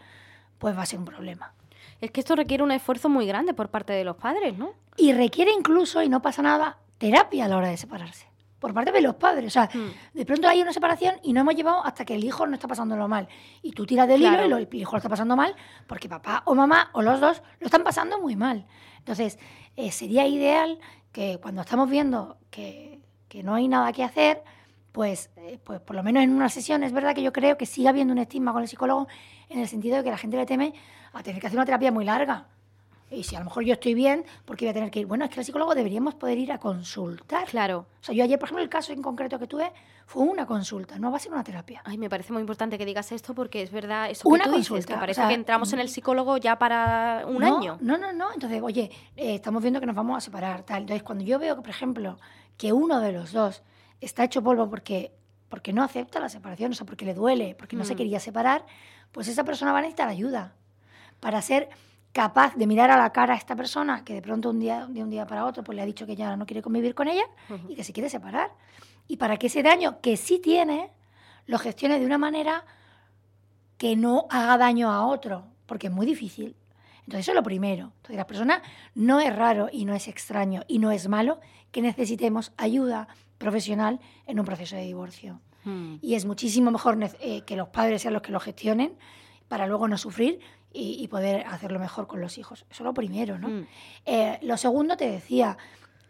pues 0.58 0.76
va 0.76 0.82
a 0.82 0.86
ser 0.86 1.00
un 1.00 1.04
problema. 1.04 1.52
Es 2.00 2.12
que 2.12 2.20
esto 2.20 2.36
requiere 2.36 2.62
un 2.62 2.70
esfuerzo 2.70 3.08
muy 3.08 3.26
grande 3.26 3.52
por 3.52 3.70
parte 3.70 3.92
de 3.92 4.04
los 4.04 4.16
padres, 4.16 4.56
¿no? 4.56 4.72
Y 4.96 5.12
requiere 5.12 5.50
incluso, 5.52 6.00
y 6.00 6.08
no 6.08 6.22
pasa 6.22 6.42
nada, 6.42 6.78
terapia 6.98 7.46
a 7.46 7.48
la 7.48 7.56
hora 7.56 7.68
de 7.68 7.76
separarse. 7.76 8.29
Por 8.60 8.72
parte 8.72 8.92
de 8.92 9.00
los 9.00 9.16
padres. 9.16 9.46
O 9.46 9.50
sea, 9.50 9.68
hmm. 9.72 10.14
de 10.14 10.24
pronto 10.26 10.46
hay 10.46 10.62
una 10.62 10.72
separación 10.72 11.16
y 11.22 11.32
no 11.32 11.40
hemos 11.40 11.56
llevado 11.56 11.84
hasta 11.84 12.04
que 12.04 12.14
el 12.14 12.22
hijo 12.22 12.46
no 12.46 12.54
está 12.54 12.68
pasándolo 12.68 13.08
mal. 13.08 13.26
Y 13.62 13.72
tú 13.72 13.86
tiras 13.86 14.06
del 14.06 14.20
hilo 14.20 14.58
y 14.58 14.62
el 14.62 14.74
hijo 14.74 14.92
lo 14.92 14.98
está 14.98 15.08
pasando 15.08 15.34
mal 15.34 15.56
porque 15.86 16.08
papá 16.08 16.42
o 16.44 16.54
mamá 16.54 16.90
o 16.92 17.02
los 17.02 17.20
dos 17.20 17.42
lo 17.58 17.66
están 17.66 17.82
pasando 17.82 18.20
muy 18.20 18.36
mal. 18.36 18.66
Entonces, 18.98 19.38
eh, 19.76 19.90
sería 19.90 20.26
ideal 20.26 20.78
que 21.10 21.38
cuando 21.42 21.62
estamos 21.62 21.90
viendo 21.90 22.36
que, 22.50 23.00
que 23.28 23.42
no 23.42 23.54
hay 23.54 23.66
nada 23.66 23.92
que 23.92 24.04
hacer, 24.04 24.44
pues, 24.92 25.30
eh, 25.36 25.58
pues 25.62 25.80
por 25.80 25.96
lo 25.96 26.02
menos 26.02 26.22
en 26.22 26.30
una 26.30 26.48
sesión 26.48 26.82
es 26.82 26.92
verdad 26.92 27.14
que 27.14 27.22
yo 27.22 27.32
creo 27.32 27.56
que 27.56 27.66
sigue 27.66 27.88
habiendo 27.88 28.12
un 28.12 28.18
estigma 28.18 28.52
con 28.52 28.62
el 28.62 28.68
psicólogo 28.68 29.08
en 29.48 29.60
el 29.60 29.68
sentido 29.68 29.96
de 29.96 30.04
que 30.04 30.10
la 30.10 30.18
gente 30.18 30.36
le 30.36 30.46
teme 30.46 30.74
a 31.12 31.22
tener 31.22 31.40
que 31.40 31.46
hacer 31.46 31.58
una 31.58 31.64
terapia 31.64 31.92
muy 31.92 32.04
larga. 32.04 32.48
Y 33.10 33.24
si 33.24 33.34
a 33.34 33.40
lo 33.40 33.46
mejor 33.46 33.64
yo 33.64 33.74
estoy 33.74 33.94
bien, 33.94 34.24
porque 34.44 34.64
voy 34.64 34.70
a 34.70 34.74
tener 34.74 34.90
que 34.90 35.00
ir? 35.00 35.06
Bueno, 35.06 35.24
es 35.24 35.30
que 35.30 35.40
el 35.40 35.46
psicólogo 35.46 35.74
deberíamos 35.74 36.14
poder 36.14 36.38
ir 36.38 36.52
a 36.52 36.58
consultar. 36.58 37.46
Claro. 37.48 37.86
O 38.00 38.04
sea, 38.04 38.14
yo 38.14 38.22
ayer, 38.22 38.38
por 38.38 38.46
ejemplo, 38.46 38.62
el 38.62 38.68
caso 38.68 38.92
en 38.92 39.02
concreto 39.02 39.38
que 39.38 39.48
tuve 39.48 39.72
fue 40.06 40.22
una 40.22 40.46
consulta, 40.46 40.98
no 40.98 41.10
va 41.10 41.16
a 41.16 41.20
ser 41.20 41.32
una 41.32 41.42
terapia. 41.42 41.82
Ay, 41.84 41.98
me 41.98 42.08
parece 42.08 42.32
muy 42.32 42.40
importante 42.40 42.78
que 42.78 42.84
digas 42.84 43.10
esto 43.12 43.34
porque 43.34 43.62
es 43.62 43.72
verdad 43.72 44.10
eso 44.10 44.22
que 44.22 44.28
una 44.28 44.44
tú 44.44 44.52
consulta, 44.52 44.76
dices, 44.76 44.86
que 44.86 44.94
parece 44.94 45.26
que 45.26 45.34
entramos 45.34 45.72
en 45.72 45.80
el 45.80 45.88
psicólogo 45.88 46.36
ya 46.36 46.58
para 46.58 47.24
un 47.26 47.42
año. 47.42 47.78
No, 47.80 47.98
no, 47.98 48.12
no. 48.12 48.32
Entonces, 48.32 48.62
oye, 48.62 48.90
eh, 49.16 49.34
estamos 49.34 49.62
viendo 49.62 49.80
que 49.80 49.86
nos 49.86 49.96
vamos 49.96 50.16
a 50.16 50.20
separar, 50.20 50.62
tal. 50.62 50.82
Entonces, 50.82 51.02
cuando 51.02 51.24
yo 51.24 51.38
veo 51.38 51.56
que, 51.56 51.62
por 51.62 51.70
ejemplo, 51.70 52.18
que 52.56 52.72
uno 52.72 53.00
de 53.00 53.12
los 53.12 53.32
dos 53.32 53.62
está 54.00 54.24
hecho 54.24 54.42
polvo 54.42 54.68
porque, 54.70 55.12
porque 55.48 55.72
no 55.72 55.82
acepta 55.82 56.20
la 56.20 56.28
separación, 56.28 56.72
o 56.72 56.74
sea, 56.74 56.86
porque 56.86 57.04
le 57.04 57.14
duele, 57.14 57.56
porque 57.58 57.76
no 57.76 57.84
se 57.84 57.94
mm. 57.94 57.96
quería 57.96 58.20
separar, 58.20 58.64
pues 59.12 59.28
esa 59.28 59.44
persona 59.44 59.72
va 59.72 59.78
a 59.78 59.82
necesitar 59.82 60.08
ayuda 60.08 60.54
para 61.20 61.42
ser 61.42 61.68
capaz 62.12 62.56
de 62.56 62.66
mirar 62.66 62.90
a 62.90 62.96
la 62.96 63.10
cara 63.12 63.34
a 63.34 63.36
esta 63.36 63.54
persona 63.54 64.04
que 64.04 64.14
de 64.14 64.22
pronto 64.22 64.50
un 64.50 64.58
día, 64.58 64.86
de 64.88 65.02
un 65.02 65.10
día 65.10 65.26
para 65.26 65.46
otro 65.46 65.62
pues 65.62 65.76
le 65.76 65.82
ha 65.82 65.86
dicho 65.86 66.06
que 66.06 66.16
ya 66.16 66.36
no 66.36 66.46
quiere 66.46 66.62
convivir 66.62 66.94
con 66.94 67.08
ella 67.08 67.24
y 67.68 67.74
que 67.74 67.84
se 67.84 67.92
quiere 67.92 68.08
separar. 68.08 68.50
Y 69.06 69.16
para 69.16 69.36
que 69.36 69.46
ese 69.46 69.62
daño 69.62 70.00
que 70.00 70.16
sí 70.16 70.38
tiene 70.38 70.90
lo 71.46 71.58
gestione 71.58 71.98
de 71.98 72.06
una 72.06 72.18
manera 72.18 72.64
que 73.76 73.96
no 73.96 74.26
haga 74.30 74.58
daño 74.58 74.90
a 74.90 75.06
otro, 75.06 75.46
porque 75.66 75.86
es 75.86 75.92
muy 75.92 76.06
difícil. 76.06 76.56
Entonces 76.98 77.20
eso 77.20 77.32
es 77.32 77.36
lo 77.36 77.42
primero. 77.42 77.92
Entonces 77.96 78.16
la 78.16 78.26
persona 78.26 78.62
no 78.94 79.20
es 79.20 79.34
raro 79.34 79.68
y 79.72 79.84
no 79.84 79.94
es 79.94 80.06
extraño 80.06 80.62
y 80.68 80.78
no 80.78 80.90
es 80.90 81.08
malo 81.08 81.40
que 81.72 81.82
necesitemos 81.82 82.52
ayuda 82.56 83.08
profesional 83.38 84.00
en 84.26 84.38
un 84.38 84.44
proceso 84.44 84.76
de 84.76 84.82
divorcio. 84.82 85.40
Hmm. 85.64 85.96
Y 86.02 86.14
es 86.14 86.24
muchísimo 86.24 86.70
mejor 86.70 86.98
eh, 87.20 87.42
que 87.42 87.56
los 87.56 87.68
padres 87.68 88.02
sean 88.02 88.14
los 88.14 88.22
que 88.22 88.32
lo 88.32 88.40
gestionen 88.40 88.92
para 89.48 89.66
luego 89.66 89.88
no 89.88 89.98
sufrir 89.98 90.40
y, 90.72 91.06
poder 91.08 91.46
hacerlo 91.46 91.78
mejor 91.80 92.06
con 92.06 92.20
los 92.20 92.38
hijos. 92.38 92.64
Eso 92.70 92.82
es 92.82 92.86
lo 92.86 92.94
primero, 92.94 93.38
¿no? 93.38 93.48
Mm. 93.48 93.66
Eh, 94.06 94.38
lo 94.42 94.56
segundo, 94.56 94.96
te 94.96 95.10
decía, 95.10 95.56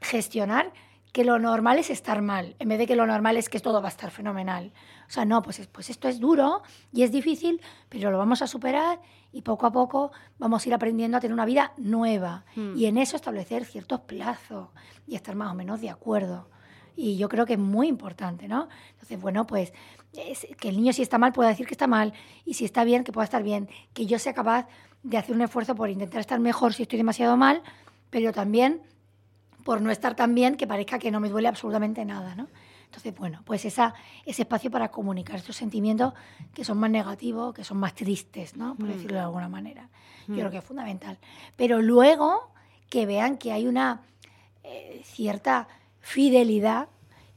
gestionar 0.01 0.73
que 1.13 1.25
lo 1.25 1.39
normal 1.39 1.79
es 1.79 1.91
estar 1.91 2.23
mal, 2.23 2.55
en 2.59 2.69
vez 2.69 2.79
de 2.79 2.87
que 2.87 2.95
lo 2.95 3.07
normal 3.07 3.37
es 3.37 3.49
que 3.49 3.59
todo 3.59 3.81
va 3.83 3.89
a 3.89 3.91
estar 3.91 4.11
fenomenal. 4.11 4.73
O 5.09 5.11
sea, 5.11 5.25
no, 5.25 5.43
pues, 5.43 5.67
pues 5.73 5.91
esto 5.91 6.09
es 6.09 6.21
duro 6.21 6.63
y 6.93 7.03
es 7.03 7.11
difícil, 7.11 7.61
pero 7.89 8.11
lo 8.11 8.19
vamos 8.19 8.43
a 8.43 8.47
superar 8.47 9.01
y 9.33 9.43
poco 9.43 9.67
a 9.67 9.73
poco 9.73 10.13
vamos 10.39 10.65
a 10.65 10.69
ir 10.69 10.75
aprendiendo 10.75 11.17
a 11.17 11.21
tener 11.21 11.35
una 11.35 11.47
vida 11.47 11.73
nueva 11.77 12.45
mm. 12.55 12.77
y 12.77 12.87
en 12.87 12.99
eso 12.99 13.17
establecer 13.17 13.65
ciertos 13.65 14.01
plazos 14.01 14.69
y 15.07 15.17
estar 15.17 15.35
más 15.35 15.51
o 15.51 15.55
menos 15.55 15.81
de 15.81 15.91
acuerdo. 15.91 16.49
Y 16.97 17.17
yo 17.17 17.29
creo 17.29 17.47
que 17.47 17.55
es 17.55 17.59
muy 17.59 17.89
importante, 17.89 18.49
¿no? 18.49 18.69
Entonces, 18.93 19.21
bueno, 19.21 19.47
pues 19.47 19.73
que 20.13 20.69
el 20.69 20.77
niño 20.77 20.93
si 20.93 21.03
está 21.03 21.19
mal 21.19 21.33
pueda 21.33 21.51
decir 21.51 21.67
que 21.67 21.75
está 21.75 21.87
mal 21.87 22.13
y 22.45 22.55
si 22.55 22.65
está 22.65 22.85
bien 22.85 23.05
que 23.05 23.13
pueda 23.13 23.25
estar 23.25 23.43
bien, 23.43 23.69
que 23.93 24.07
yo 24.07 24.19
sea 24.19 24.35
capaz 24.35 24.67
de 25.03 25.17
hacer 25.17 25.35
un 25.35 25.43
esfuerzo 25.43 25.75
por 25.75 25.89
intentar 25.89 26.21
estar 26.21 26.41
mejor 26.41 26.75
si 26.75 26.83
estoy 26.83 26.99
demasiado 26.99 27.37
mal, 27.37 27.63
pero 28.11 28.33
también 28.33 28.83
por 29.65 29.81
no 29.81 29.91
estar 29.91 30.15
tan 30.15 30.35
bien 30.35 30.57
que 30.57 30.67
parezca 30.67 30.99
que 30.99 31.11
no 31.11 31.21
me 31.21 31.29
duele 31.29 31.49
absolutamente 31.49 32.05
nada, 32.05 32.35
¿no? 32.35 32.49
Entonces, 32.87 33.15
bueno, 33.15 33.41
pues 33.45 33.65
esa, 33.65 33.95
ese 34.27 34.43
espacio 34.43 34.69
para 34.69 34.91
comunicar 34.91 35.37
estos 35.37 35.55
sentimientos 35.55 36.13
que 36.53 36.65
son 36.65 36.79
más 36.79 36.91
negativos, 36.91 37.55
que 37.55 37.63
son 37.63 37.79
más 37.79 37.95
tristes, 37.95 38.57
¿no? 38.57 38.75
Por 38.75 38.87
mm. 38.87 38.93
decirlo 38.93 39.17
de 39.17 39.23
alguna 39.23 39.49
manera. 39.49 39.89
Yo 40.27 40.35
creo 40.35 40.49
mm. 40.49 40.51
que 40.51 40.59
es 40.59 40.65
fundamental. 40.65 41.19
Pero 41.57 41.81
luego 41.81 42.51
que 42.89 43.07
vean 43.07 43.39
que 43.39 43.53
hay 43.53 43.69
una 43.69 44.03
eh, 44.65 45.03
cierta 45.05 45.69
fidelidad 46.01 46.89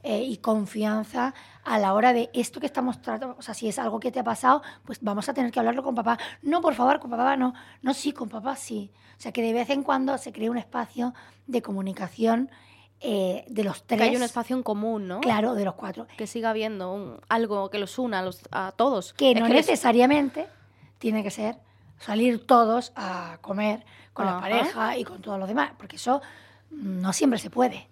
eh, 0.05 0.21
y 0.21 0.37
confianza 0.37 1.33
a 1.63 1.79
la 1.79 1.93
hora 1.93 2.11
de 2.11 2.29
esto 2.33 2.59
que 2.59 2.65
estamos 2.65 3.01
tratando, 3.01 3.37
o 3.39 3.41
sea, 3.41 3.53
si 3.53 3.69
es 3.69 3.79
algo 3.79 3.99
que 3.99 4.11
te 4.11 4.19
ha 4.19 4.23
pasado, 4.23 4.61
pues 4.83 4.99
vamos 5.01 5.29
a 5.29 5.33
tener 5.33 5.51
que 5.51 5.59
hablarlo 5.59 5.81
con 5.81 5.95
papá. 5.95 6.17
No, 6.41 6.61
por 6.61 6.73
favor, 6.75 6.99
con 6.99 7.09
papá 7.09 7.37
no. 7.37 7.53
No, 7.81 7.93
sí, 7.93 8.11
con 8.11 8.27
papá 8.27 8.55
sí. 8.55 8.91
O 9.17 9.21
sea, 9.21 9.31
que 9.31 9.41
de 9.41 9.53
vez 9.53 9.69
en 9.69 9.83
cuando 9.83 10.17
se 10.17 10.33
cree 10.33 10.49
un 10.49 10.57
espacio 10.57 11.13
de 11.47 11.61
comunicación 11.61 12.49
eh, 12.99 13.45
de 13.47 13.63
los 13.63 13.83
tres. 13.83 14.01
Que 14.01 14.09
hay 14.09 14.15
un 14.15 14.23
espacio 14.23 14.55
en 14.55 14.63
común, 14.63 15.07
¿no? 15.07 15.21
Claro, 15.21 15.55
de 15.55 15.63
los 15.63 15.75
cuatro. 15.75 16.07
Que 16.17 16.27
siga 16.27 16.49
habiendo 16.49 17.21
algo 17.29 17.69
que 17.69 17.79
los 17.79 17.97
una 17.97 18.19
a, 18.19 18.23
los, 18.23 18.41
a 18.51 18.73
todos. 18.75 19.13
Que 19.13 19.35
no 19.35 19.47
necesariamente 19.47 20.47
tiene 20.99 21.23
que 21.23 21.31
ser 21.31 21.57
salir 21.99 22.45
todos 22.45 22.91
a 22.95 23.37
comer 23.41 23.85
con 24.11 24.25
la 24.25 24.39
pareja 24.39 24.97
y 24.97 25.03
con 25.03 25.21
todos 25.21 25.39
los 25.39 25.47
demás, 25.47 25.71
porque 25.77 25.95
eso 25.95 26.21
no 26.69 27.13
siempre 27.13 27.39
se 27.39 27.49
puede. 27.49 27.87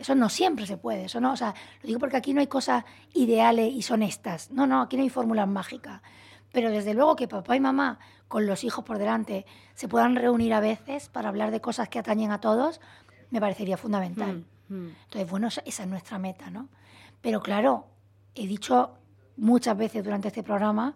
Eso 0.00 0.14
no 0.14 0.30
siempre 0.30 0.66
se 0.66 0.78
puede, 0.78 1.04
eso 1.04 1.20
no, 1.20 1.34
o 1.34 1.36
sea, 1.36 1.54
lo 1.82 1.86
digo 1.86 2.00
porque 2.00 2.16
aquí 2.16 2.32
no 2.32 2.40
hay 2.40 2.46
cosas 2.46 2.84
ideales 3.12 3.70
y 3.70 3.82
son 3.82 4.02
estas. 4.02 4.50
No, 4.50 4.66
no, 4.66 4.80
aquí 4.80 4.96
no 4.96 5.02
hay 5.02 5.10
fórmulas 5.10 5.46
mágicas. 5.46 6.00
Pero 6.52 6.70
desde 6.70 6.94
luego 6.94 7.16
que 7.16 7.28
papá 7.28 7.54
y 7.54 7.60
mamá, 7.60 7.98
con 8.26 8.46
los 8.46 8.64
hijos 8.64 8.82
por 8.82 8.96
delante, 8.96 9.44
se 9.74 9.88
puedan 9.88 10.16
reunir 10.16 10.54
a 10.54 10.60
veces 10.60 11.10
para 11.10 11.28
hablar 11.28 11.50
de 11.50 11.60
cosas 11.60 11.90
que 11.90 11.98
atañen 11.98 12.30
a 12.30 12.40
todos, 12.40 12.80
me 13.28 13.40
parecería 13.40 13.76
fundamental. 13.76 14.46
Mm, 14.70 14.74
mm. 14.74 14.96
Entonces, 15.04 15.30
bueno, 15.30 15.48
esa 15.48 15.62
es 15.66 15.86
nuestra 15.86 16.18
meta, 16.18 16.48
¿no? 16.48 16.70
Pero 17.20 17.42
claro, 17.42 17.86
he 18.34 18.46
dicho 18.46 18.94
muchas 19.36 19.76
veces 19.76 20.02
durante 20.02 20.28
este 20.28 20.42
programa 20.42 20.94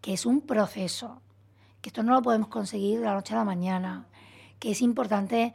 que 0.00 0.12
es 0.12 0.26
un 0.26 0.42
proceso, 0.42 1.22
que 1.80 1.88
esto 1.88 2.04
no 2.04 2.12
lo 2.12 2.22
podemos 2.22 2.46
conseguir 2.46 3.00
de 3.00 3.06
la 3.06 3.14
noche 3.14 3.34
a 3.34 3.38
la 3.38 3.44
mañana, 3.44 4.06
que 4.60 4.70
es 4.70 4.80
importante 4.80 5.54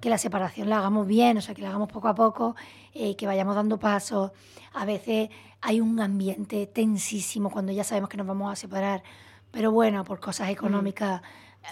que 0.00 0.10
la 0.10 0.18
separación 0.18 0.68
la 0.70 0.78
hagamos 0.78 1.06
bien, 1.06 1.38
o 1.38 1.40
sea, 1.40 1.54
que 1.54 1.62
la 1.62 1.68
hagamos 1.70 1.88
poco 1.90 2.08
a 2.08 2.14
poco, 2.14 2.54
eh, 2.94 3.16
que 3.16 3.26
vayamos 3.26 3.54
dando 3.54 3.78
pasos. 3.78 4.30
A 4.74 4.84
veces 4.84 5.30
hay 5.60 5.80
un 5.80 5.98
ambiente 6.00 6.66
tensísimo 6.66 7.50
cuando 7.50 7.72
ya 7.72 7.84
sabemos 7.84 8.08
que 8.10 8.16
nos 8.16 8.26
vamos 8.26 8.52
a 8.52 8.56
separar, 8.56 9.02
pero 9.50 9.72
bueno, 9.72 10.04
por 10.04 10.20
cosas 10.20 10.48
económicas 10.50 11.22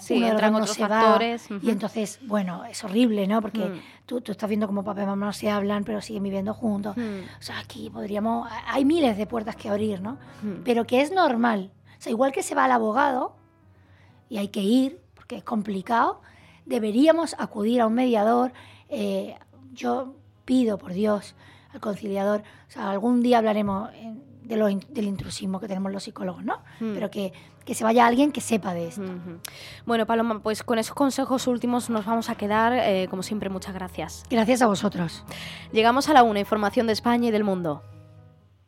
Sí, 0.01 0.17
uno 0.17 0.27
entran 0.27 0.53
otros 0.53 0.71
se 0.75 0.81
va, 0.81 0.89
factores, 1.01 1.49
ujú. 1.49 1.59
y 1.65 1.69
entonces, 1.71 2.19
bueno, 2.27 2.65
es 2.65 2.83
horrible, 2.83 3.25
¿no? 3.25 3.41
Porque 3.41 3.61
Mm. 3.61 3.79
tú, 4.05 4.21
tú 4.21 4.31
estás 4.33 4.47
viendo 4.49 4.67
como 4.67 4.83
papá 4.83 5.01
y 5.01 5.05
mamá 5.05 5.25
no 5.27 5.33
se 5.33 5.49
hablan, 5.49 5.85
pero 5.85 6.01
siguen 6.01 6.23
viviendo 6.23 6.53
juntos. 6.53 6.95
Mm. 6.97 7.01
O 7.39 7.41
sea, 7.41 7.57
aquí 7.59 7.89
podríamos, 7.89 8.47
hay 8.67 8.83
miles 8.85 9.17
de 9.17 9.25
puertas 9.25 9.55
que 9.55 9.69
abrir, 9.69 10.01
¿no? 10.01 10.17
Mm. 10.43 10.63
Pero 10.65 10.85
que 10.85 11.01
es 11.01 11.11
normal. 11.11 11.71
O 11.97 12.01
sea, 12.01 12.11
igual 12.11 12.31
que 12.33 12.43
se 12.43 12.53
va 12.53 12.65
al 12.65 12.73
abogado 12.73 13.37
y 14.29 14.37
hay 14.37 14.49
que 14.49 14.61
ir, 14.61 15.01
porque 15.15 15.37
es 15.37 15.43
complicado, 15.43 16.21
deberíamos 16.67 17.35
acudir 17.39 17.81
a 17.81 17.87
un 17.87 17.93
mediador. 17.93 18.51
Eh, 18.89 19.35
yo 19.73 20.15
pido, 20.45 20.77
por 20.77 20.93
Dios, 20.93 21.35
al 21.73 21.79
conciliador, 21.79 22.41
o 22.41 22.71
sea, 22.71 22.91
algún 22.91 23.21
día 23.21 23.39
hablaremos 23.39 23.89
eh, 23.93 24.13
de 24.43 24.55
lo 24.55 24.67
del 24.67 25.05
intrusismo 25.05 25.59
que 25.59 25.67
tenemos 25.67 25.91
los 25.91 26.03
psicólogos, 26.03 26.43
¿no? 26.43 26.59
Mm. 26.79 26.93
Pero 26.93 27.09
que, 27.09 27.33
que 27.65 27.73
se 27.73 27.83
vaya 27.83 28.05
alguien 28.05 28.31
que 28.31 28.39
sepa 28.39 28.73
de 28.73 28.87
esto. 28.87 29.03
Bueno, 29.85 30.05
Paloma, 30.05 30.41
pues 30.41 30.63
con 30.63 30.79
esos 30.79 30.95
consejos 30.95 31.47
últimos 31.47 31.89
nos 31.89 32.05
vamos 32.05 32.29
a 32.29 32.35
quedar. 32.35 32.73
eh, 32.73 33.07
como 33.09 33.23
siempre, 33.23 33.49
muchas 33.49 33.73
gracias. 33.73 34.23
Gracias 34.29 34.61
a 34.61 34.67
vosotros. 34.67 35.25
Llegamos 35.73 36.07
a 36.07 36.13
la 36.13 36.23
una, 36.23 36.39
información 36.39 36.87
de 36.87 36.93
España 36.93 37.27
y 37.27 37.31
del 37.31 37.43
mundo. 37.43 37.81